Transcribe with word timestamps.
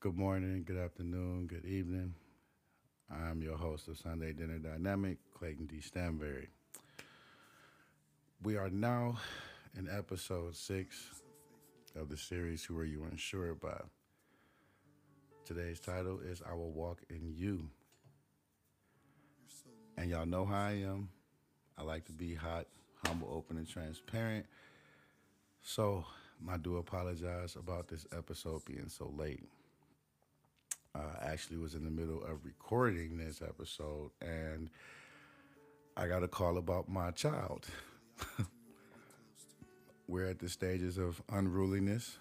Good 0.00 0.16
morning, 0.16 0.64
good 0.66 0.78
afternoon, 0.78 1.46
good 1.46 1.66
evening. 1.66 2.14
I'm 3.10 3.42
your 3.42 3.58
host 3.58 3.86
of 3.86 3.98
Sunday 3.98 4.32
Dinner 4.32 4.56
Dynamic, 4.56 5.18
Clayton 5.34 5.66
D. 5.66 5.76
Stanberry. 5.76 6.46
We 8.42 8.56
are 8.56 8.70
now 8.70 9.18
in 9.76 9.90
episode 9.90 10.56
six 10.56 10.96
of 11.94 12.08
the 12.08 12.16
series 12.16 12.64
Who 12.64 12.78
Are 12.78 12.84
You 12.86 13.04
Insured 13.10 13.60
By? 13.60 13.78
Today's 15.44 15.80
title 15.80 16.18
is 16.24 16.40
I 16.50 16.54
Will 16.54 16.72
Walk 16.72 17.00
in 17.10 17.34
You. 17.36 17.68
And 19.98 20.08
y'all 20.08 20.24
know 20.24 20.46
how 20.46 20.62
I 20.62 20.82
am. 20.82 21.10
I 21.76 21.82
like 21.82 22.06
to 22.06 22.12
be 22.12 22.34
hot, 22.34 22.66
humble, 23.04 23.28
open, 23.30 23.58
and 23.58 23.68
transparent. 23.68 24.46
So 25.60 26.06
I 26.48 26.56
do 26.56 26.78
apologize 26.78 27.54
about 27.54 27.88
this 27.88 28.06
episode 28.16 28.64
being 28.64 28.88
so 28.88 29.12
late. 29.14 29.44
I 30.94 31.32
actually 31.32 31.58
was 31.58 31.74
in 31.74 31.84
the 31.84 31.90
middle 31.90 32.22
of 32.24 32.44
recording 32.44 33.18
this 33.18 33.42
episode 33.42 34.10
and 34.20 34.70
I 35.96 36.08
got 36.08 36.22
a 36.22 36.28
call 36.28 36.58
about 36.58 36.88
my 36.88 37.10
child. 37.10 37.66
We're 40.08 40.26
at 40.26 40.38
the 40.38 40.48
stages 40.48 40.98
of 40.98 41.22
unruliness 41.30 42.18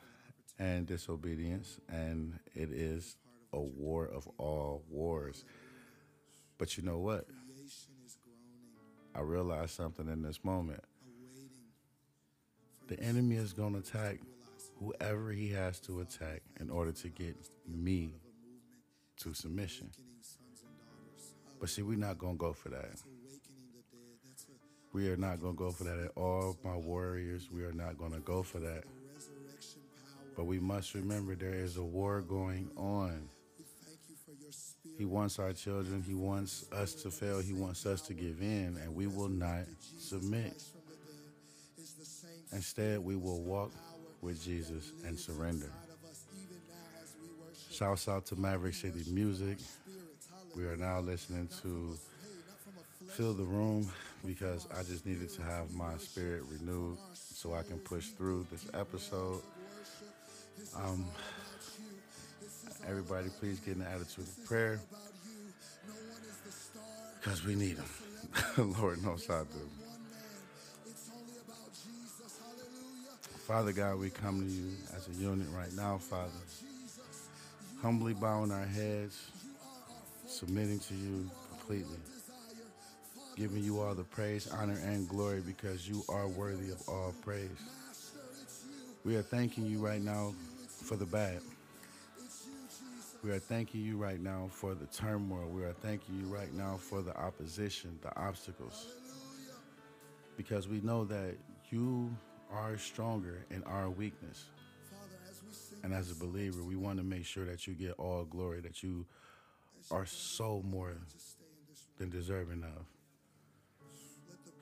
and 0.59 0.85
disobedience, 0.85 1.79
and 1.87 2.37
it 2.53 2.71
is 2.71 3.15
a 3.53 3.59
war 3.59 4.05
of 4.05 4.27
all 4.37 4.83
wars. 4.89 5.45
But 6.57 6.77
you 6.77 6.83
know 6.83 6.99
what? 6.99 7.25
I 9.15 9.21
realized 9.21 9.71
something 9.71 10.07
in 10.07 10.21
this 10.21 10.43
moment. 10.43 10.83
The 12.87 12.99
enemy 12.99 13.37
is 13.37 13.53
going 13.53 13.73
to 13.73 13.79
attack 13.79 14.19
whoever 14.77 15.31
he 15.31 15.49
has 15.53 15.79
to 15.81 16.01
attack 16.01 16.41
in 16.59 16.69
order 16.69 16.91
to 16.91 17.09
get 17.09 17.37
me 17.67 18.19
to 19.19 19.33
submission. 19.33 19.89
But 21.59 21.69
see, 21.69 21.81
we're 21.81 21.97
not 21.97 22.17
going 22.17 22.35
to 22.35 22.39
go 22.39 22.53
for 22.53 22.69
that. 22.69 22.95
We 24.91 25.09
are 25.09 25.17
not 25.17 25.39
going 25.39 25.53
to 25.53 25.57
go 25.57 25.71
for 25.71 25.83
that 25.83 25.99
at 25.99 26.11
all, 26.15 26.57
my 26.63 26.75
warriors. 26.75 27.49
We 27.51 27.63
are 27.63 27.73
not 27.73 27.97
going 27.97 28.13
to 28.13 28.19
go 28.19 28.41
for 28.43 28.59
that. 28.59 28.83
But 30.35 30.45
we 30.45 30.59
must 30.59 30.95
remember 30.95 31.35
there 31.35 31.53
is 31.53 31.77
a 31.77 31.83
war 31.83 32.21
going 32.21 32.71
on. 32.77 33.29
He 34.97 35.05
wants 35.05 35.37
our 35.37 35.53
children. 35.53 36.01
He 36.01 36.15
wants 36.15 36.65
us 36.71 36.93
to 37.03 37.11
fail. 37.11 37.39
He 37.39 37.53
wants 37.53 37.85
us 37.85 38.01
to 38.03 38.13
give 38.13 38.41
in, 38.41 38.77
and 38.81 38.95
we 38.95 39.07
will 39.07 39.29
not 39.29 39.65
submit. 39.99 40.63
Instead, 42.51 42.99
we 42.99 43.15
will 43.15 43.41
walk 43.41 43.71
with 44.21 44.43
Jesus 44.43 44.91
and 45.05 45.17
surrender. 45.19 45.71
Shouts 47.79 48.09
out 48.09 48.25
to 48.25 48.35
Maverick 48.35 48.73
City 48.73 49.09
Music. 49.09 49.57
We 50.53 50.65
are 50.65 50.75
now 50.75 50.99
listening 50.99 51.47
to 51.61 51.97
Fill 53.11 53.33
the 53.33 53.45
Room 53.45 53.89
because 54.25 54.67
I 54.77 54.83
just 54.83 55.05
needed 55.05 55.29
to 55.29 55.41
have 55.43 55.73
my 55.73 55.95
spirit 55.95 56.43
renewed 56.51 56.97
so 57.13 57.53
I 57.53 57.63
can 57.63 57.79
push 57.79 58.07
through 58.07 58.47
this 58.51 58.65
episode. 58.73 59.41
Um, 60.75 61.05
everybody, 62.85 63.29
please 63.39 63.61
get 63.61 63.77
an 63.77 63.83
attitude 63.83 64.27
of 64.27 64.45
prayer 64.45 64.81
because 67.21 67.45
we 67.45 67.55
need 67.55 67.77
them. 67.77 68.75
Lord 68.77 69.01
knows 69.01 69.29
I 69.29 69.43
do. 69.43 69.69
Father 73.47 73.71
God, 73.71 73.99
we 73.99 74.09
come 74.09 74.41
to 74.41 74.53
you 74.53 74.73
as 74.97 75.07
a 75.07 75.13
unit 75.13 75.47
right 75.55 75.71
now, 75.77 75.97
Father. 75.97 76.29
Humbly 77.81 78.13
bowing 78.13 78.51
our 78.51 78.65
heads, 78.65 79.31
submitting 80.27 80.79
to 80.79 80.93
you 80.93 81.29
completely. 81.49 81.97
Giving 83.37 83.63
you 83.63 83.79
all 83.79 83.95
the 83.95 84.03
praise, 84.03 84.51
honor, 84.51 84.77
and 84.83 85.07
glory 85.07 85.39
because 85.39 85.87
you 85.87 86.03
are 86.09 86.27
worthy 86.27 86.71
of 86.71 86.81
all 86.89 87.13
praise. 87.21 87.49
We 89.05 89.15
are 89.15 89.21
thanking 89.21 89.65
you 89.65 89.79
right 89.79 90.01
now 90.01 90.33
for 90.67 90.97
the 90.97 91.05
bad. 91.05 91.39
We 93.23 93.31
are 93.31 93.39
thanking 93.39 93.81
you 93.81 93.97
right 93.97 94.19
now 94.19 94.49
for 94.51 94.75
the 94.75 94.85
turmoil. 94.87 95.47
We 95.49 95.63
are 95.63 95.73
thanking 95.73 96.19
you 96.19 96.27
right 96.27 96.53
now 96.53 96.75
for 96.77 97.01
the 97.01 97.15
opposition, 97.17 97.97
the 98.01 98.13
obstacles. 98.19 98.87
Because 100.35 100.67
we 100.67 100.81
know 100.81 101.05
that 101.05 101.35
you 101.69 102.13
are 102.51 102.77
stronger 102.77 103.45
in 103.51 103.63
our 103.63 103.89
weakness. 103.89 104.45
And 105.83 105.93
as 105.93 106.11
a 106.11 106.15
believer, 106.15 106.63
we 106.63 106.75
want 106.75 106.97
to 106.97 107.03
make 107.03 107.25
sure 107.25 107.45
that 107.45 107.67
you 107.67 107.73
get 107.73 107.93
all 107.97 108.25
glory, 108.25 108.61
that 108.61 108.83
you 108.83 109.05
are 109.91 110.05
so 110.05 110.61
more 110.65 110.97
than 111.97 112.09
deserving 112.09 112.63
of. 112.63 112.85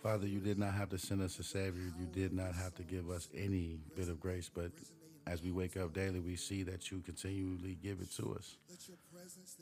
Father, 0.04 0.28
you 0.28 0.40
did 0.40 0.60
not 0.60 0.74
have 0.74 0.90
to 0.90 0.98
send 0.98 1.22
us 1.22 1.40
a 1.40 1.44
Savior. 1.44 1.92
You 2.00 2.06
did 2.06 2.32
not 2.34 2.54
have 2.54 2.76
to 2.76 2.84
give 2.84 3.10
us 3.10 3.28
any 3.36 3.80
bit 3.96 4.10
of 4.10 4.20
grace, 4.20 4.50
but 4.54 4.72
as 5.26 5.42
we 5.42 5.52
wake 5.52 5.76
up 5.76 5.94
daily, 5.94 6.20
we 6.20 6.36
see 6.36 6.64
that 6.64 6.92
you 6.92 7.02
continually 7.02 7.78
give 7.82 8.00
it 8.00 8.12
to 8.16 8.34
us. 8.34 8.58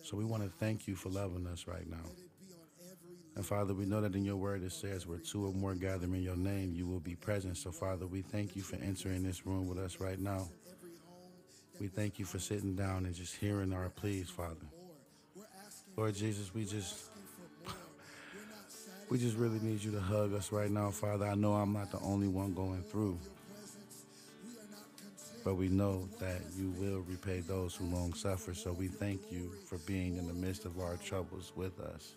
So 0.04 0.18
we 0.18 0.26
want 0.26 0.44
to 0.44 0.50
thank 0.50 0.88
you 0.88 0.96
for 0.96 1.10
loving 1.10 1.48
us 1.48 1.66
right 1.68 1.90
now. 1.90 2.04
And 3.36 3.46
Father, 3.46 3.74
we 3.74 3.86
know 3.86 4.00
that 4.02 4.16
in 4.16 4.24
your 4.24 4.38
word 4.38 4.64
it 4.64 4.72
says, 4.72 5.08
where 5.08 5.18
two 5.18 5.46
or 5.46 5.54
more 5.54 5.74
gather 5.74 6.06
in 6.06 6.22
your 6.22 6.38
name, 6.38 6.74
you 6.74 6.88
will 6.88 7.02
be 7.02 7.16
present. 7.16 7.58
So, 7.58 7.72
Father, 7.72 8.08
we 8.08 8.22
thank 8.22 8.56
you 8.56 8.62
for 8.62 8.78
entering 8.78 9.24
this 9.24 9.46
room 9.46 9.68
with 9.68 9.78
us 9.78 10.00
right 10.00 10.20
now. 10.20 10.48
We 11.80 11.88
thank 11.88 12.20
you 12.20 12.26
for 12.26 12.40
sitting 12.40 12.76
down 12.76 13.06
and 13.06 13.14
just 13.14 13.36
hearing 13.36 13.74
our 13.74 13.90
pleas, 13.90 14.30
Father. 14.30 14.56
Lord 15.98 16.16
Jesus, 16.16 16.54
we 16.54 16.66
just 16.66 17.10
we 19.10 19.18
just 19.18 19.36
really 19.38 19.60
need 19.60 19.84
you 19.84 19.92
to 19.92 20.00
hug 20.00 20.34
us 20.34 20.52
right 20.52 20.72
now, 20.72 20.90
Father. 20.92 21.26
I 21.26 21.36
know 21.36 21.54
I'm 21.54 21.74
not 21.74 21.92
the 21.92 22.00
only 22.00 22.28
one 22.28 22.54
going 22.54 22.84
through. 22.84 23.20
But 25.44 25.56
we 25.56 25.68
know 25.68 26.10
that 26.20 26.42
you 26.58 26.72
will 26.72 27.02
repay 27.02 27.42
those 27.42 27.76
who 27.76 27.86
long 27.86 28.14
suffer. 28.14 28.56
So 28.56 28.72
we 28.72 28.88
thank 28.88 29.32
you 29.32 29.52
for 29.66 29.78
being 29.80 30.18
in 30.18 30.28
the 30.28 30.34
midst 30.34 30.66
of 30.66 30.80
our 30.80 30.98
troubles 30.98 31.52
with 31.56 31.80
us. 31.80 32.16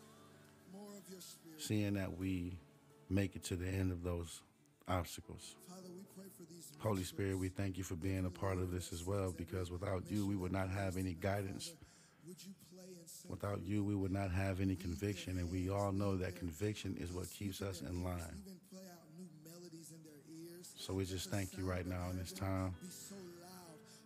Seeing 1.58 1.94
that 1.94 2.16
we 2.16 2.56
make 3.10 3.36
it 3.36 3.44
to 3.44 3.56
the 3.56 3.68
end 3.68 3.92
of 3.92 4.02
those 4.02 4.40
obstacles. 4.88 5.54
Holy 6.78 7.04
Spirit, 7.04 7.38
we 7.38 7.48
thank 7.48 7.76
you 7.76 7.84
for 7.84 7.96
being 7.96 8.24
a 8.24 8.30
part 8.30 8.58
of 8.58 8.70
this 8.70 8.92
as 8.92 9.04
well 9.04 9.34
because 9.36 9.70
without 9.70 10.04
you, 10.10 10.26
we 10.26 10.36
would 10.36 10.52
not 10.52 10.70
have 10.70 10.96
any 10.96 11.14
guidance. 11.14 11.74
Without 13.28 13.60
you, 13.64 13.84
we 13.84 13.94
would 13.94 14.12
not 14.12 14.30
have 14.30 14.60
any 14.60 14.76
conviction, 14.76 15.38
and 15.38 15.50
we 15.50 15.70
all 15.70 15.92
know 15.92 16.16
that 16.16 16.36
conviction 16.36 16.96
is 16.98 17.12
what 17.12 17.30
keeps 17.30 17.60
us 17.60 17.80
in 17.82 18.04
line. 18.04 18.42
So 20.78 20.94
we 20.94 21.04
just 21.04 21.30
thank 21.30 21.56
you 21.56 21.64
right 21.64 21.86
now 21.86 22.08
in 22.10 22.18
this 22.18 22.32
time 22.32 22.74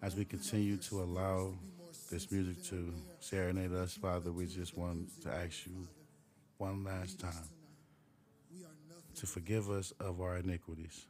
as 0.03 0.17
we 0.17 0.25
continue 0.25 0.77
to 0.79 1.03
allow 1.03 1.53
this 2.11 2.31
music 2.31 2.63
to 2.65 2.93
serenade 3.21 3.73
us, 3.73 3.95
Father. 3.95 4.33
We 4.33 4.47
just 4.47 4.77
want 4.77 5.09
to 5.23 5.29
ask 5.31 5.67
you 5.67 5.87
one 6.59 6.85
last 6.85 7.21
time 7.21 7.62
to 9.23 9.27
forgive 9.29 9.71
us 9.71 9.93
of 10.01 10.21
our 10.21 10.39
iniquities. 10.39 11.07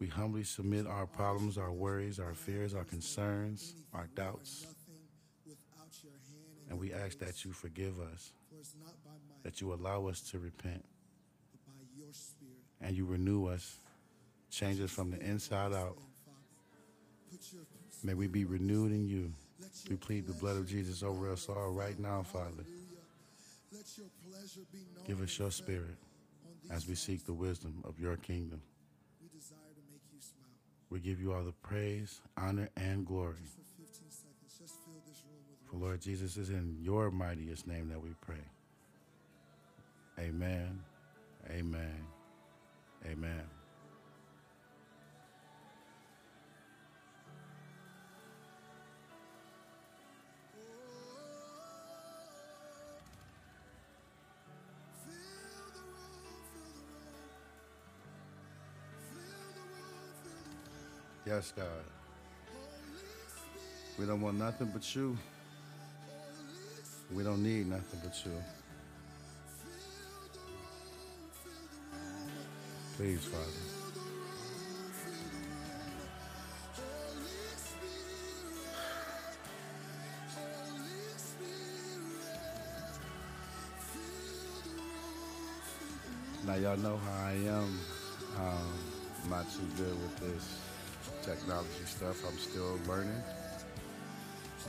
We 0.00 0.06
humbly 0.06 0.44
submit 0.44 0.86
our 0.86 1.04
problems, 1.04 1.58
our 1.58 1.70
worries, 1.70 2.18
our 2.18 2.32
fears, 2.32 2.72
our 2.74 2.84
concerns, 2.84 3.74
our 3.92 4.08
doubts. 4.14 4.66
And 6.70 6.80
we 6.80 6.94
ask 6.94 7.18
that 7.18 7.44
you 7.44 7.52
forgive 7.52 8.00
us, 8.00 8.32
that 9.42 9.60
you 9.60 9.74
allow 9.74 10.06
us 10.06 10.22
to 10.30 10.38
repent, 10.38 10.82
and 12.80 12.96
you 12.96 13.04
renew 13.04 13.48
us, 13.48 13.76
change 14.50 14.80
us 14.80 14.90
from 14.90 15.10
the 15.10 15.20
inside 15.20 15.74
out. 15.74 15.98
May 18.02 18.14
we 18.14 18.26
be 18.26 18.46
renewed 18.46 18.92
in 18.92 19.06
you. 19.06 19.34
We 19.90 19.96
plead 19.96 20.26
the 20.26 20.32
blood 20.32 20.56
of 20.56 20.66
Jesus 20.66 21.02
over 21.02 21.30
us 21.30 21.46
all 21.50 21.72
right 21.72 21.98
now, 21.98 22.22
Father. 22.22 22.64
Give 25.06 25.20
us 25.20 25.38
your 25.38 25.50
spirit 25.50 25.98
as 26.70 26.86
we 26.88 26.94
seek 26.94 27.24
the 27.24 27.32
wisdom 27.32 27.82
of 27.84 27.98
your 27.98 28.16
kingdom. 28.16 28.60
We 30.90 31.00
give 31.00 31.20
you 31.20 31.32
all 31.32 31.42
the 31.42 31.52
praise, 31.52 32.20
honor, 32.36 32.68
and 32.76 33.04
glory. 33.04 33.34
For 35.70 35.76
Lord 35.76 36.00
Jesus 36.00 36.36
is 36.36 36.50
in 36.50 36.76
your 36.80 37.10
mightiest 37.10 37.66
name 37.66 37.88
that 37.88 38.00
we 38.00 38.10
pray. 38.20 38.44
Amen. 40.18 40.80
Amen. 41.50 42.06
Amen. 43.04 43.55
Yes, 61.36 61.52
God. 61.54 61.66
We 63.98 64.06
don't 64.06 64.22
want 64.22 64.38
nothing 64.38 64.70
but 64.72 64.96
you. 64.96 65.18
We 67.14 67.22
don't 67.24 67.42
need 67.42 67.66
nothing 67.66 68.00
but 68.02 68.14
you. 68.24 68.32
Please, 72.96 73.22
Father. 73.26 73.44
Now 86.46 86.54
y'all 86.54 86.78
know 86.78 86.96
how 86.96 87.26
I 87.26 87.32
am. 87.32 87.78
Um, 88.38 88.78
I'm 89.22 89.30
not 89.30 89.44
too 89.52 89.66
good 89.76 90.00
with 90.00 90.16
this 90.20 90.65
technology 91.26 91.84
stuff. 91.84 92.24
I'm 92.26 92.38
still 92.38 92.78
learning, 92.88 93.22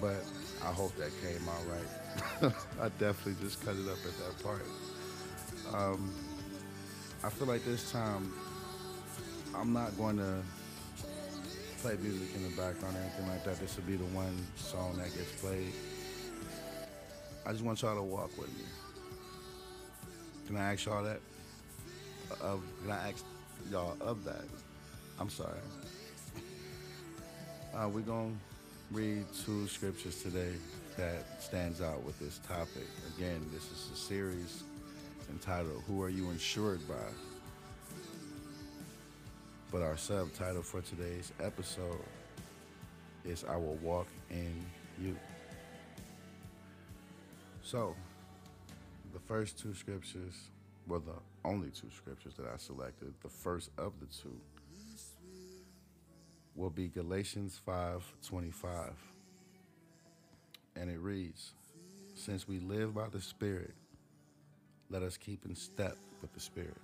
but 0.01 0.24
I 0.63 0.71
hope 0.74 0.95
that 0.98 1.12
came 1.21 1.48
out 1.48 1.62
right. 1.71 2.54
I 2.81 2.89
definitely 3.00 3.36
just 3.42 3.63
cut 3.63 3.75
it 3.75 3.88
up 3.88 4.00
at 4.06 4.18
that 4.18 4.44
part. 4.44 4.65
Um, 5.74 6.12
I 7.24 7.30
feel 7.30 7.48
like 7.48 7.63
this 7.63 7.92
time 7.92 8.33
I'm 9.56 9.71
not 9.74 9.95
going 9.98 10.18
to 10.18 10.42
play 11.81 11.95
music 12.01 12.36
in 12.36 12.44
the 12.44 12.56
background 12.56 12.95
or 12.95 13.00
anything 13.00 13.27
like 13.27 13.44
that. 13.44 13.60
This 13.60 13.75
will 13.75 13.83
be 13.83 13.95
the 13.95 14.06
one 14.06 14.36
song 14.56 14.98
that 14.98 15.13
gets 15.15 15.31
played. 15.42 15.71
I 17.45 17.51
just 17.51 17.63
want 17.63 17.81
y'all 17.81 17.95
to 17.95 18.03
walk 18.03 18.38
with 18.38 18.50
me. 18.50 18.65
Can 20.48 20.57
I 20.57 20.74
ask 20.74 20.86
y'all 20.86 21.03
that? 21.03 21.19
Of 22.42 22.62
can 22.81 22.92
I 22.92 23.10
ask 23.10 23.24
y'all 23.71 23.95
of 24.01 24.24
that? 24.25 24.44
I'm 25.19 25.30
sorry. 25.30 25.57
Uh, 27.77 27.88
we're 27.88 28.01
gonna 28.01 28.33
read 28.91 29.24
two 29.45 29.68
scriptures 29.68 30.24
today 30.24 30.53
that 30.95 31.44
stands 31.44 31.79
out 31.79 32.01
with 32.03 32.18
this 32.18 32.39
topic. 32.47 32.88
Again, 33.15 33.45
this 33.53 33.65
is 33.65 33.91
a 33.94 33.95
series 33.95 34.63
entitled 35.29 35.83
"Who 35.85 36.01
Are 36.01 36.09
You 36.09 36.31
Insured 36.31 36.79
By?" 36.88 36.95
But 39.71 39.83
our 39.83 39.95
subtitle 39.95 40.63
for 40.63 40.81
today's 40.81 41.31
episode 41.39 42.03
is 43.24 43.44
"I 43.44 43.57
Will 43.57 43.75
Walk 43.75 44.07
in 44.31 44.65
You." 45.00 45.15
So, 47.62 47.95
the 49.13 49.19
first 49.19 49.59
two 49.59 49.75
scriptures, 49.75 50.50
well, 50.88 51.01
the 51.01 51.47
only 51.47 51.69
two 51.69 51.91
scriptures 51.95 52.33
that 52.38 52.47
I 52.47 52.57
selected, 52.57 53.13
the 53.21 53.29
first 53.29 53.69
of 53.77 53.94
the 54.00 54.07
two, 54.07 54.35
will 56.57 56.69
be 56.71 56.89
Galatians 56.89 57.57
5:25. 57.65 58.98
And 60.75 60.89
it 60.89 61.00
reads, 61.00 61.54
"Since 62.15 62.48
we 62.48 62.59
live 62.59 62.95
by 62.95 63.07
the 63.09 63.21
Spirit, 63.21 63.75
let 64.89 65.04
us 65.04 65.18
keep 65.18 65.45
in 65.45 65.56
step 65.56 65.98
with 66.21 66.33
the 66.33 66.39
Spirit." 66.39 66.81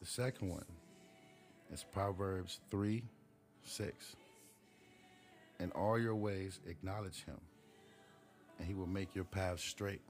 The 0.00 0.06
second 0.06 0.48
one 0.48 0.66
is 1.70 1.84
Proverbs 1.84 2.60
3 2.70 3.08
6. 3.62 4.16
In 5.60 5.70
all 5.72 5.98
your 5.98 6.16
ways, 6.16 6.58
acknowledge 6.66 7.24
him, 7.24 7.40
and 8.58 8.66
he 8.66 8.74
will 8.74 8.86
make 8.86 9.14
your 9.14 9.24
path 9.24 9.60
straight. 9.60 10.02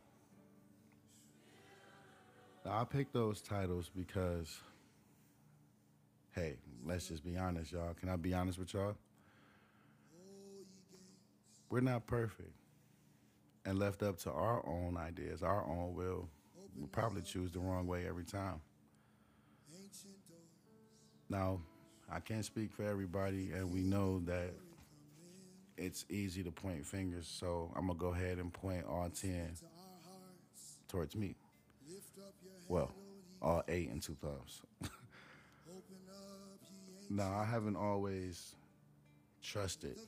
Now, 2.65 2.81
I 2.81 2.85
picked 2.85 3.13
those 3.13 3.43
titles 3.43 3.91
because, 3.95 4.61
hey, 6.35 6.57
let's 6.85 7.09
just 7.09 7.25
be 7.25 7.37
honest, 7.37 7.73
y'all. 7.73 7.95
Can 7.95 8.09
I 8.09 8.17
be 8.17 8.35
honest 8.35 8.59
with 8.59 8.73
y'all? 8.75 8.97
We're 11.69 11.81
not 11.81 12.07
perfect. 12.07 12.53
And 13.65 13.79
left 13.79 14.03
up 14.03 14.19
to 14.21 14.31
our 14.31 14.67
own 14.67 14.97
ideas, 14.97 15.43
our 15.43 15.65
own 15.67 15.95
will, 15.95 16.29
we'll 16.77 16.89
probably 16.89 17.23
choose 17.23 17.53
the 17.53 17.61
wrong 17.61 17.87
way 17.87 18.07
every 18.09 18.25
time. 18.25 18.61
Now, 21.29 21.61
I 22.11 22.21
can't 22.21 22.45
speak 22.45 22.73
for 22.73 22.85
everybody, 22.85 23.51
and 23.55 23.73
we 23.73 23.83
know 23.83 24.21
that 24.27 24.55
it's 25.77 26.05
easy 26.11 26.43
to 26.43 26.51
point 26.51 26.85
fingers, 26.85 27.29
so 27.29 27.73
I'm 27.77 27.87
going 27.87 27.99
to 27.99 28.03
go 28.05 28.09
ahead 28.09 28.39
and 28.39 28.53
point 28.53 28.85
all 28.89 29.09
10 29.11 29.55
towards 30.89 31.15
me. 31.15 31.37
Well, 32.69 32.91
all 33.43 33.63
eight 33.69 33.91
and 33.91 34.03
two 34.03 34.17
thumbs. 34.21 34.63
now, 37.13 37.37
I 37.37 37.45
haven't 37.45 37.75
always 37.75 38.55
trusted 39.43 39.99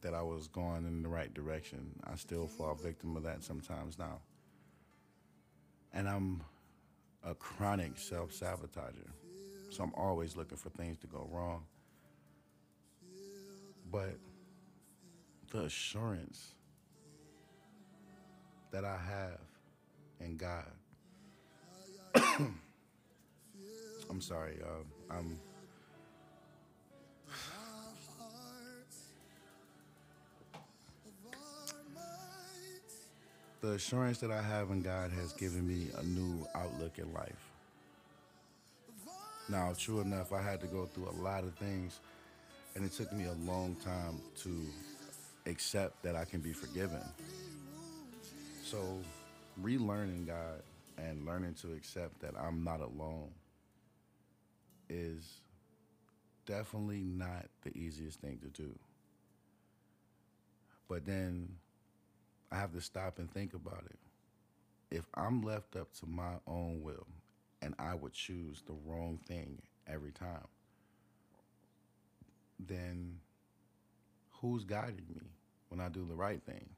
that 0.00 0.14
I 0.14 0.22
was 0.22 0.46
going 0.46 0.86
in 0.86 1.02
the 1.02 1.08
right 1.08 1.34
direction. 1.34 1.90
I 2.04 2.14
still 2.14 2.46
fall 2.46 2.76
victim 2.76 3.16
of 3.16 3.24
that 3.24 3.42
sometimes 3.42 3.98
now. 3.98 4.20
And 5.92 6.08
I'm 6.08 6.40
a 7.24 7.34
chronic 7.34 7.98
self 7.98 8.30
sabotager. 8.30 9.10
So 9.70 9.82
I'm 9.82 9.92
always 9.96 10.36
looking 10.36 10.56
for 10.56 10.68
things 10.68 10.98
to 10.98 11.08
go 11.08 11.28
wrong. 11.32 11.64
But 13.90 14.16
the 15.50 15.62
assurance 15.62 16.54
that 18.70 18.84
I 18.84 18.96
have 18.96 19.40
in 20.20 20.36
God. 20.36 20.70
I'm 24.10 24.20
sorry, 24.20 24.58
uh, 24.62 25.14
I'm. 25.14 25.38
The 33.60 33.72
assurance 33.72 34.18
that 34.18 34.30
I 34.30 34.42
have 34.42 34.70
in 34.70 34.82
God 34.82 35.10
has 35.12 35.32
given 35.32 35.66
me 35.66 35.88
a 35.98 36.02
new 36.02 36.46
outlook 36.54 36.98
in 36.98 37.10
life. 37.14 37.50
Now, 39.48 39.72
true 39.76 40.00
enough, 40.00 40.32
I 40.34 40.42
had 40.42 40.60
to 40.60 40.66
go 40.66 40.84
through 40.84 41.08
a 41.08 41.16
lot 41.22 41.44
of 41.44 41.54
things, 41.54 42.00
and 42.74 42.84
it 42.84 42.92
took 42.92 43.10
me 43.12 43.24
a 43.24 43.32
long 43.50 43.74
time 43.76 44.20
to 44.42 44.66
accept 45.46 46.02
that 46.02 46.14
I 46.14 46.26
can 46.26 46.40
be 46.40 46.52
forgiven. 46.52 47.00
So, 48.62 48.98
relearning 49.62 50.26
God 50.26 50.62
and 50.98 51.24
learning 51.24 51.54
to 51.62 51.72
accept 51.72 52.20
that 52.20 52.34
I'm 52.38 52.64
not 52.64 52.80
alone 52.80 53.30
is 54.88 55.40
definitely 56.46 57.02
not 57.02 57.46
the 57.62 57.76
easiest 57.76 58.20
thing 58.20 58.38
to 58.42 58.48
do. 58.48 58.78
But 60.88 61.06
then 61.06 61.48
I 62.52 62.56
have 62.56 62.72
to 62.72 62.80
stop 62.80 63.18
and 63.18 63.30
think 63.30 63.54
about 63.54 63.84
it. 63.86 63.98
If 64.90 65.06
I'm 65.14 65.42
left 65.42 65.76
up 65.76 65.92
to 66.00 66.06
my 66.06 66.34
own 66.46 66.82
will 66.82 67.06
and 67.62 67.74
I 67.78 67.94
would 67.94 68.12
choose 68.12 68.62
the 68.66 68.74
wrong 68.84 69.18
thing 69.26 69.60
every 69.88 70.12
time, 70.12 70.46
then 72.58 73.18
who's 74.30 74.64
guiding 74.64 75.06
me 75.14 75.22
when 75.68 75.80
I 75.80 75.88
do 75.88 76.06
the 76.06 76.14
right 76.14 76.42
thing? 76.42 76.68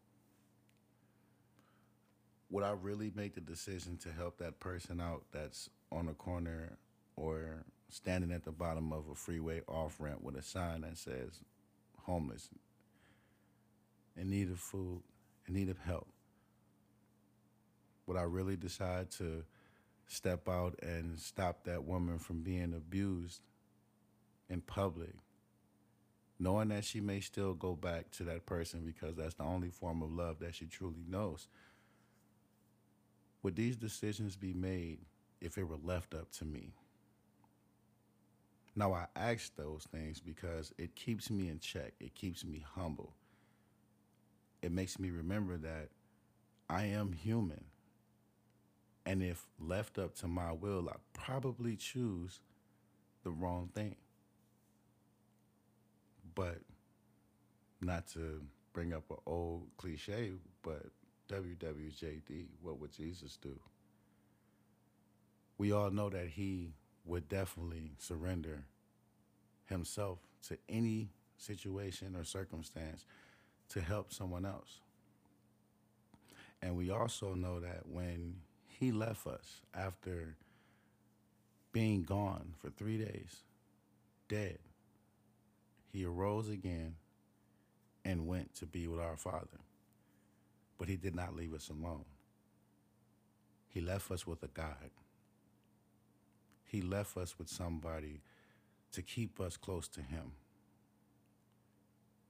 Would 2.51 2.63
I 2.65 2.71
really 2.81 3.13
make 3.15 3.35
the 3.35 3.41
decision 3.41 3.97
to 3.99 4.13
help 4.13 4.39
that 4.39 4.61
person 4.61 5.01
out 5.01 5.25
that's 5.33 5.69
on 5.91 6.09
a 6.09 6.15
corner 6.15 6.79
or 7.17 7.65
standing 7.89 8.33
at 8.33 8.45
the 8.45 8.53
bottom 8.53 8.93
of 8.93 9.09
a 9.11 9.15
freeway 9.15 9.63
off 9.69 9.97
ramp 9.99 10.23
with 10.23 10.37
a 10.37 10.43
sign 10.43 10.83
that 10.83 10.99
says 10.99 11.41
homeless, 12.03 12.49
in 14.17 14.31
need 14.31 14.51
of 14.51 14.59
food, 14.59 15.03
in 15.47 15.55
need 15.55 15.69
of 15.69 15.79
help? 15.79 16.09
Would 18.07 18.17
I 18.17 18.23
really 18.23 18.57
decide 18.57 19.11
to 19.13 19.45
step 20.07 20.49
out 20.49 20.79
and 20.83 21.19
stop 21.19 21.65
that 21.65 21.85
woman 21.85 22.19
from 22.19 22.43
being 22.43 22.73
abused 22.75 23.41
in 24.49 24.61
public, 24.61 25.15
knowing 26.39 26.69
that 26.69 26.85
she 26.85 27.01
may 27.01 27.21
still 27.21 27.55
go 27.55 27.75
back 27.75 28.11
to 28.13 28.25
that 28.25 28.47
person 28.47 28.85
because 28.85 29.17
that's 29.17 29.35
the 29.35 29.43
only 29.43 29.71
form 29.71 30.03
of 30.03 30.13
love 30.13 30.39
that 30.41 30.55
she 30.55 30.67
truly 30.67 31.05
knows? 31.09 31.49
Would 33.43 33.57
these 33.57 33.77
decisions 33.77 34.37
be 34.37 34.53
made 34.53 34.99
if 35.41 35.59
it 35.59 35.65
were 35.65 35.79
left 35.83 36.15
up 36.15 36.31
to 36.33 36.45
me? 36.45 36.73
Now, 38.79 38.93
I 38.93 39.07
ask 39.17 39.57
those 39.57 39.87
things 39.91 40.21
because 40.21 40.73
it 40.77 40.95
keeps 40.95 41.31
me 41.31 41.49
in 41.49 41.59
check, 41.61 41.95
it 41.99 42.15
keeps 42.15 42.45
me 42.45 42.63
humble. 42.75 43.15
It 44.61 44.71
makes 44.71 44.99
me 44.99 45.11
remember 45.11 45.57
that 45.57 45.89
I 46.69 46.85
am 46.85 47.13
human. 47.13 47.65
And 49.07 49.23
if 49.23 49.47
left 49.59 49.99
up 49.99 50.15
to 50.17 50.29
my 50.29 50.53
will, 50.53 50.91
I 50.91 50.97
probably 51.15 51.77
choose 51.77 52.41
the 53.25 53.31
wrong 53.31 53.71
thing. 53.75 53.97
But 56.35 56.59
not 57.81 58.09
to 58.09 58.43
bring 58.75 58.93
up 58.93 59.05
an 59.11 59.17
old 59.27 59.69
cliche, 59.79 60.33
but 60.63 60.87
WWJD, 61.31 62.47
what 62.61 62.79
would 62.79 62.93
Jesus 62.93 63.39
do? 63.41 63.59
We 65.57 65.73
all 65.73 65.91
know 65.91 66.11
that 66.11 66.29
he 66.29 66.75
would 67.07 67.29
definitely 67.29 67.93
surrender 67.99 68.65
himself 69.67 70.19
to 70.49 70.59
any 70.69 71.09
situation 71.37 72.17
or 72.17 72.25
circumstance 72.25 73.05
to 73.69 73.81
help 73.81 74.13
someone 74.13 74.45
else. 74.45 74.81
And 76.63 76.77
we 76.77 76.91
also 76.91 77.35
know 77.35 77.61
that 77.61 77.87
when 77.87 78.37
he 78.67 78.93
left 78.93 79.27
us 79.27 79.61
after 79.75 80.37
being 81.73 82.05
gone 82.05 82.55
for 82.59 82.71
three 82.71 82.99
days, 82.99 83.43
dead, 84.29 84.59
he 85.93 86.05
arose 86.05 86.49
again 86.49 86.97
and 88.05 88.27
went 88.27 88.55
to 88.55 88.67
be 88.67 88.87
with 88.87 89.01
our 89.01 89.17
Father. 89.17 89.61
But 90.79 90.89
he 90.89 90.97
did 90.97 91.15
not 91.15 91.35
leave 91.35 91.55
us 91.55 91.69
alone. 91.69 92.05
He 93.69 93.81
left 93.81 94.11
us 94.11 94.27
with 94.27 94.43
a 94.43 94.49
God. 94.49 94.91
He 96.67 96.83
left 96.83 97.17
us 97.17 97.39
with 97.39 97.49
somebody 97.49 98.21
to 98.93 99.03
keep 99.03 99.41
us 99.41 99.57
close 99.57 99.89
to 99.89 100.01
him. 100.01 100.33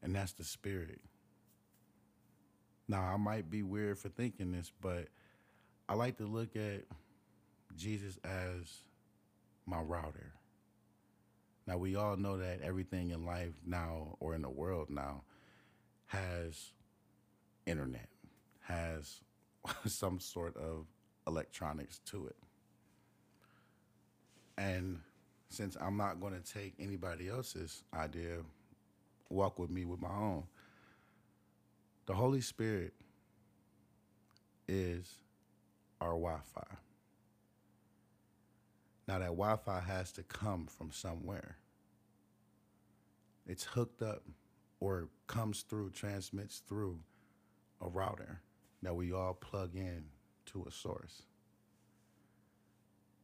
And 0.02 0.14
that's 0.14 0.32
the 0.32 0.44
Spirit. 0.44 1.00
Now, 2.88 3.02
I 3.02 3.16
might 3.16 3.50
be 3.50 3.62
weird 3.62 3.98
for 3.98 4.08
thinking 4.08 4.52
this, 4.52 4.70
but 4.80 5.08
I 5.88 5.94
like 5.94 6.18
to 6.18 6.26
look 6.26 6.54
at 6.54 6.82
Jesus 7.76 8.18
as 8.24 8.84
my 9.66 9.80
router. 9.80 10.32
Now, 11.66 11.78
we 11.78 11.96
all 11.96 12.16
know 12.16 12.36
that 12.36 12.60
everything 12.62 13.10
in 13.10 13.26
life 13.26 13.54
now 13.66 14.16
or 14.20 14.34
in 14.34 14.42
the 14.42 14.50
world 14.50 14.88
now 14.88 15.22
has 16.06 16.72
internet, 17.66 18.08
has 18.60 19.20
some 19.86 20.20
sort 20.20 20.56
of 20.56 20.86
electronics 21.26 22.00
to 22.06 22.28
it. 22.28 22.36
And 24.58 25.00
since 25.48 25.76
I'm 25.80 25.96
not 25.96 26.20
going 26.20 26.34
to 26.34 26.52
take 26.52 26.74
anybody 26.78 27.28
else's 27.28 27.82
idea, 27.94 28.38
walk 29.28 29.58
with 29.58 29.70
me 29.70 29.84
with 29.84 30.00
my 30.00 30.08
own. 30.08 30.44
The 32.06 32.14
Holy 32.14 32.40
Spirit 32.40 32.94
is 34.68 35.14
our 36.00 36.10
Wi 36.10 36.38
Fi. 36.54 36.66
Now, 39.08 39.18
that 39.18 39.26
Wi 39.26 39.56
Fi 39.56 39.80
has 39.80 40.12
to 40.12 40.22
come 40.22 40.66
from 40.66 40.90
somewhere. 40.90 41.56
It's 43.46 43.64
hooked 43.64 44.02
up 44.02 44.22
or 44.80 45.08
comes 45.26 45.62
through, 45.62 45.90
transmits 45.90 46.62
through 46.68 46.98
a 47.80 47.88
router 47.88 48.40
that 48.82 48.94
we 48.94 49.12
all 49.12 49.34
plug 49.34 49.74
in 49.74 50.04
to 50.46 50.64
a 50.68 50.72
source. 50.72 51.22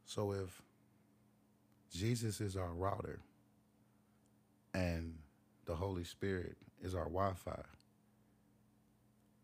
So 0.05 0.31
if 0.31 0.61
Jesus 1.93 2.41
is 2.41 2.57
our 2.57 2.73
router 2.73 3.19
and 4.73 5.15
the 5.65 5.75
Holy 5.75 6.03
Spirit 6.03 6.57
is 6.81 6.95
our 6.95 7.05
Wi 7.05 7.33
Fi, 7.33 7.61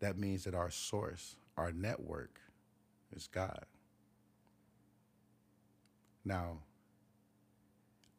that 0.00 0.18
means 0.18 0.44
that 0.44 0.54
our 0.54 0.70
source, 0.70 1.36
our 1.56 1.72
network, 1.72 2.40
is 3.14 3.28
God. 3.28 3.64
Now, 6.24 6.58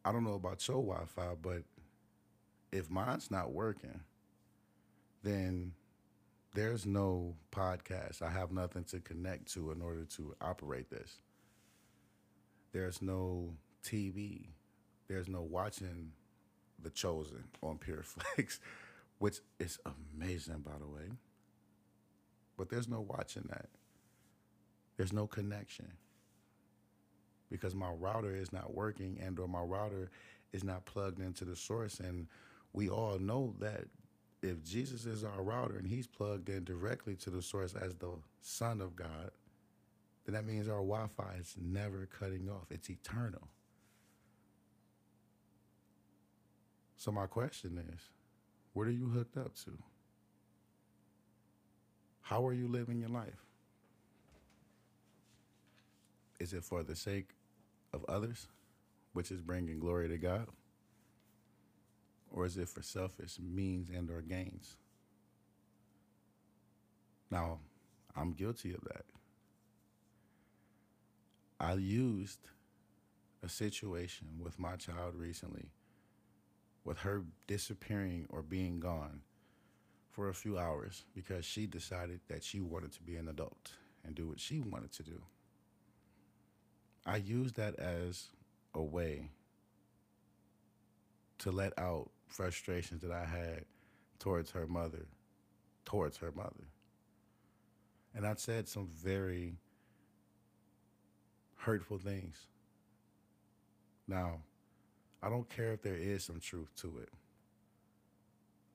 I 0.04 0.12
don't 0.12 0.24
know 0.24 0.34
about 0.34 0.66
your 0.68 0.78
Wi 0.78 1.06
Fi, 1.06 1.36
but 1.42 1.64
if 2.72 2.90
mine's 2.90 3.30
not 3.30 3.52
working, 3.52 4.00
then 5.24 5.74
there's 6.56 6.86
no 6.86 7.36
podcast. 7.52 8.22
I 8.22 8.30
have 8.30 8.52
nothing 8.52 8.86
to 8.86 9.00
connect 9.00 9.52
to 9.54 9.72
in 9.72 9.82
order 9.82 10.06
to 10.18 10.36
operate 10.42 10.90
this. 10.90 11.20
There's 12.72 13.02
no 13.02 13.54
TV. 13.84 14.48
There's 15.08 15.28
no 15.28 15.42
watching 15.42 16.12
The 16.82 16.90
Chosen 16.90 17.44
on 17.62 17.78
Pureflix, 17.78 18.60
which 19.20 19.40
is 19.60 19.80
amazing, 20.16 20.60
by 20.60 20.78
the 20.80 20.88
way. 20.88 21.12
But 22.58 22.70
there's 22.70 22.88
no 22.88 23.02
watching 23.02 23.46
that. 23.50 23.68
There's 24.98 25.14
no 25.14 25.28
connection 25.28 25.92
because 27.50 27.76
my 27.76 27.90
router 27.92 28.36
is 28.36 28.54
not 28.54 28.74
working 28.74 29.20
and 29.22 29.40
or 29.40 29.48
my 29.48 29.62
router 29.62 30.10
is 30.54 30.64
not 30.64 30.86
plugged 30.86 31.20
into 31.20 31.46
the 31.46 31.56
source 31.56 32.00
and 32.00 32.28
we 32.74 32.90
all 32.90 33.20
know 33.20 33.54
that 33.60 33.86
if 34.42 34.64
Jesus 34.64 35.06
is 35.06 35.24
our 35.24 35.42
router 35.42 35.78
and 35.78 35.88
he's 35.88 36.08
plugged 36.08 36.50
in 36.50 36.64
directly 36.64 37.16
to 37.18 37.30
the 37.30 37.42
source 37.42 37.76
as 37.76 37.96
the 37.96 38.12
son 38.42 38.82
of 38.82 38.96
God, 38.96 39.32
then 40.26 40.34
that 40.34 40.46
means 40.46 40.68
our 40.68 40.78
Wi-Fi 40.78 41.36
is 41.40 41.56
never 41.60 42.08
cutting 42.08 42.50
off. 42.50 42.72
It's 42.72 42.90
eternal. 42.90 43.50
So 47.02 47.12
my 47.12 47.26
question 47.26 47.84
is, 47.92 48.00
what 48.74 48.86
are 48.86 48.92
you 48.92 49.08
hooked 49.08 49.36
up 49.36 49.56
to? 49.66 49.76
How 52.22 52.46
are 52.46 52.54
you 52.54 52.68
living 52.68 53.00
your 53.00 53.10
life? 53.10 53.44
Is 56.40 56.54
it 56.54 56.64
for 56.64 56.84
the 56.84 56.96
sake 56.96 57.30
of 57.92 58.06
others, 58.08 58.50
which 59.14 59.32
is 59.32 59.42
bringing 59.42 59.80
glory 59.80 60.10
to 60.10 60.20
God? 60.20 60.46
Or 62.30 62.46
is 62.46 62.56
it 62.56 62.70
for 62.70 62.84
selfish 62.84 63.40
means 63.40 63.90
and 63.90 64.08
or 64.12 64.22
gains? 64.22 64.76
Now, 67.32 67.62
I'm 68.16 68.34
guilty 68.34 68.76
of 68.76 68.82
that. 68.82 69.06
I 71.60 71.74
used 71.74 72.42
a 73.42 73.50
situation 73.50 74.28
with 74.40 74.60
my 74.60 74.76
child 74.76 75.16
recently 75.16 75.72
with 76.84 77.00
her 77.00 77.24
disappearing 77.48 78.26
or 78.30 78.42
being 78.42 78.80
gone 78.80 79.22
for 80.10 80.30
a 80.30 80.34
few 80.34 80.58
hours 80.58 81.06
because 81.14 81.46
she 81.46 81.66
decided 81.66 82.20
that 82.28 82.44
she 82.44 82.60
wanted 82.60 82.92
to 82.92 83.02
be 83.02 83.16
an 83.16 83.28
adult 83.28 83.72
and 84.04 84.16
do 84.16 84.28
what 84.28 84.40
she 84.40 84.60
wanted 84.60 84.92
to 84.92 85.04
do. 85.04 85.22
I 87.06 87.18
used 87.18 87.56
that 87.56 87.76
as 87.80 88.28
a 88.74 88.82
way 88.82 89.30
to 91.40 91.52
let 91.52 91.78
out 91.80 92.10
frustrations 92.28 93.02
that 93.02 93.12
I 93.12 93.26
had 93.26 93.66
towards 94.20 94.52
her 94.52 94.68
mother, 94.68 95.08
towards 95.86 96.18
her 96.18 96.32
mother. 96.32 96.68
And 98.14 98.26
I 98.26 98.36
said 98.36 98.68
some 98.68 98.88
very 98.88 99.56
hurtful 101.56 101.98
things. 101.98 102.48
Now, 104.08 104.42
I 105.24 105.30
don't 105.30 105.50
care 105.50 105.74
if 105.74 105.82
there 105.82 105.96
is 105.96 106.24
some 106.24 106.40
truth 106.40 106.70
to 106.78 107.00
it. 107.00 107.10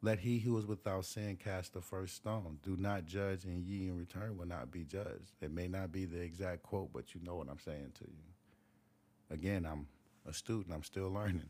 Let 0.02 0.20
he 0.20 0.38
who 0.38 0.56
is 0.58 0.66
without 0.66 1.04
sin 1.04 1.36
cast 1.36 1.72
the 1.72 1.80
first 1.80 2.16
stone. 2.16 2.58
Do 2.62 2.76
not 2.76 3.06
judge, 3.06 3.44
and 3.44 3.64
ye 3.64 3.88
in 3.88 3.98
return 3.98 4.36
will 4.36 4.46
not 4.46 4.70
be 4.70 4.84
judged. 4.84 5.32
It 5.40 5.50
may 5.50 5.66
not 5.66 5.90
be 5.90 6.04
the 6.04 6.20
exact 6.20 6.62
quote, 6.62 6.92
but 6.92 7.14
you 7.14 7.20
know 7.24 7.36
what 7.36 7.48
I'm 7.50 7.58
saying 7.58 7.92
to 7.98 8.04
you. 8.04 9.34
Again, 9.34 9.66
I'm 9.66 9.86
a 10.28 10.32
student, 10.32 10.74
I'm 10.74 10.84
still 10.84 11.10
learning. 11.10 11.48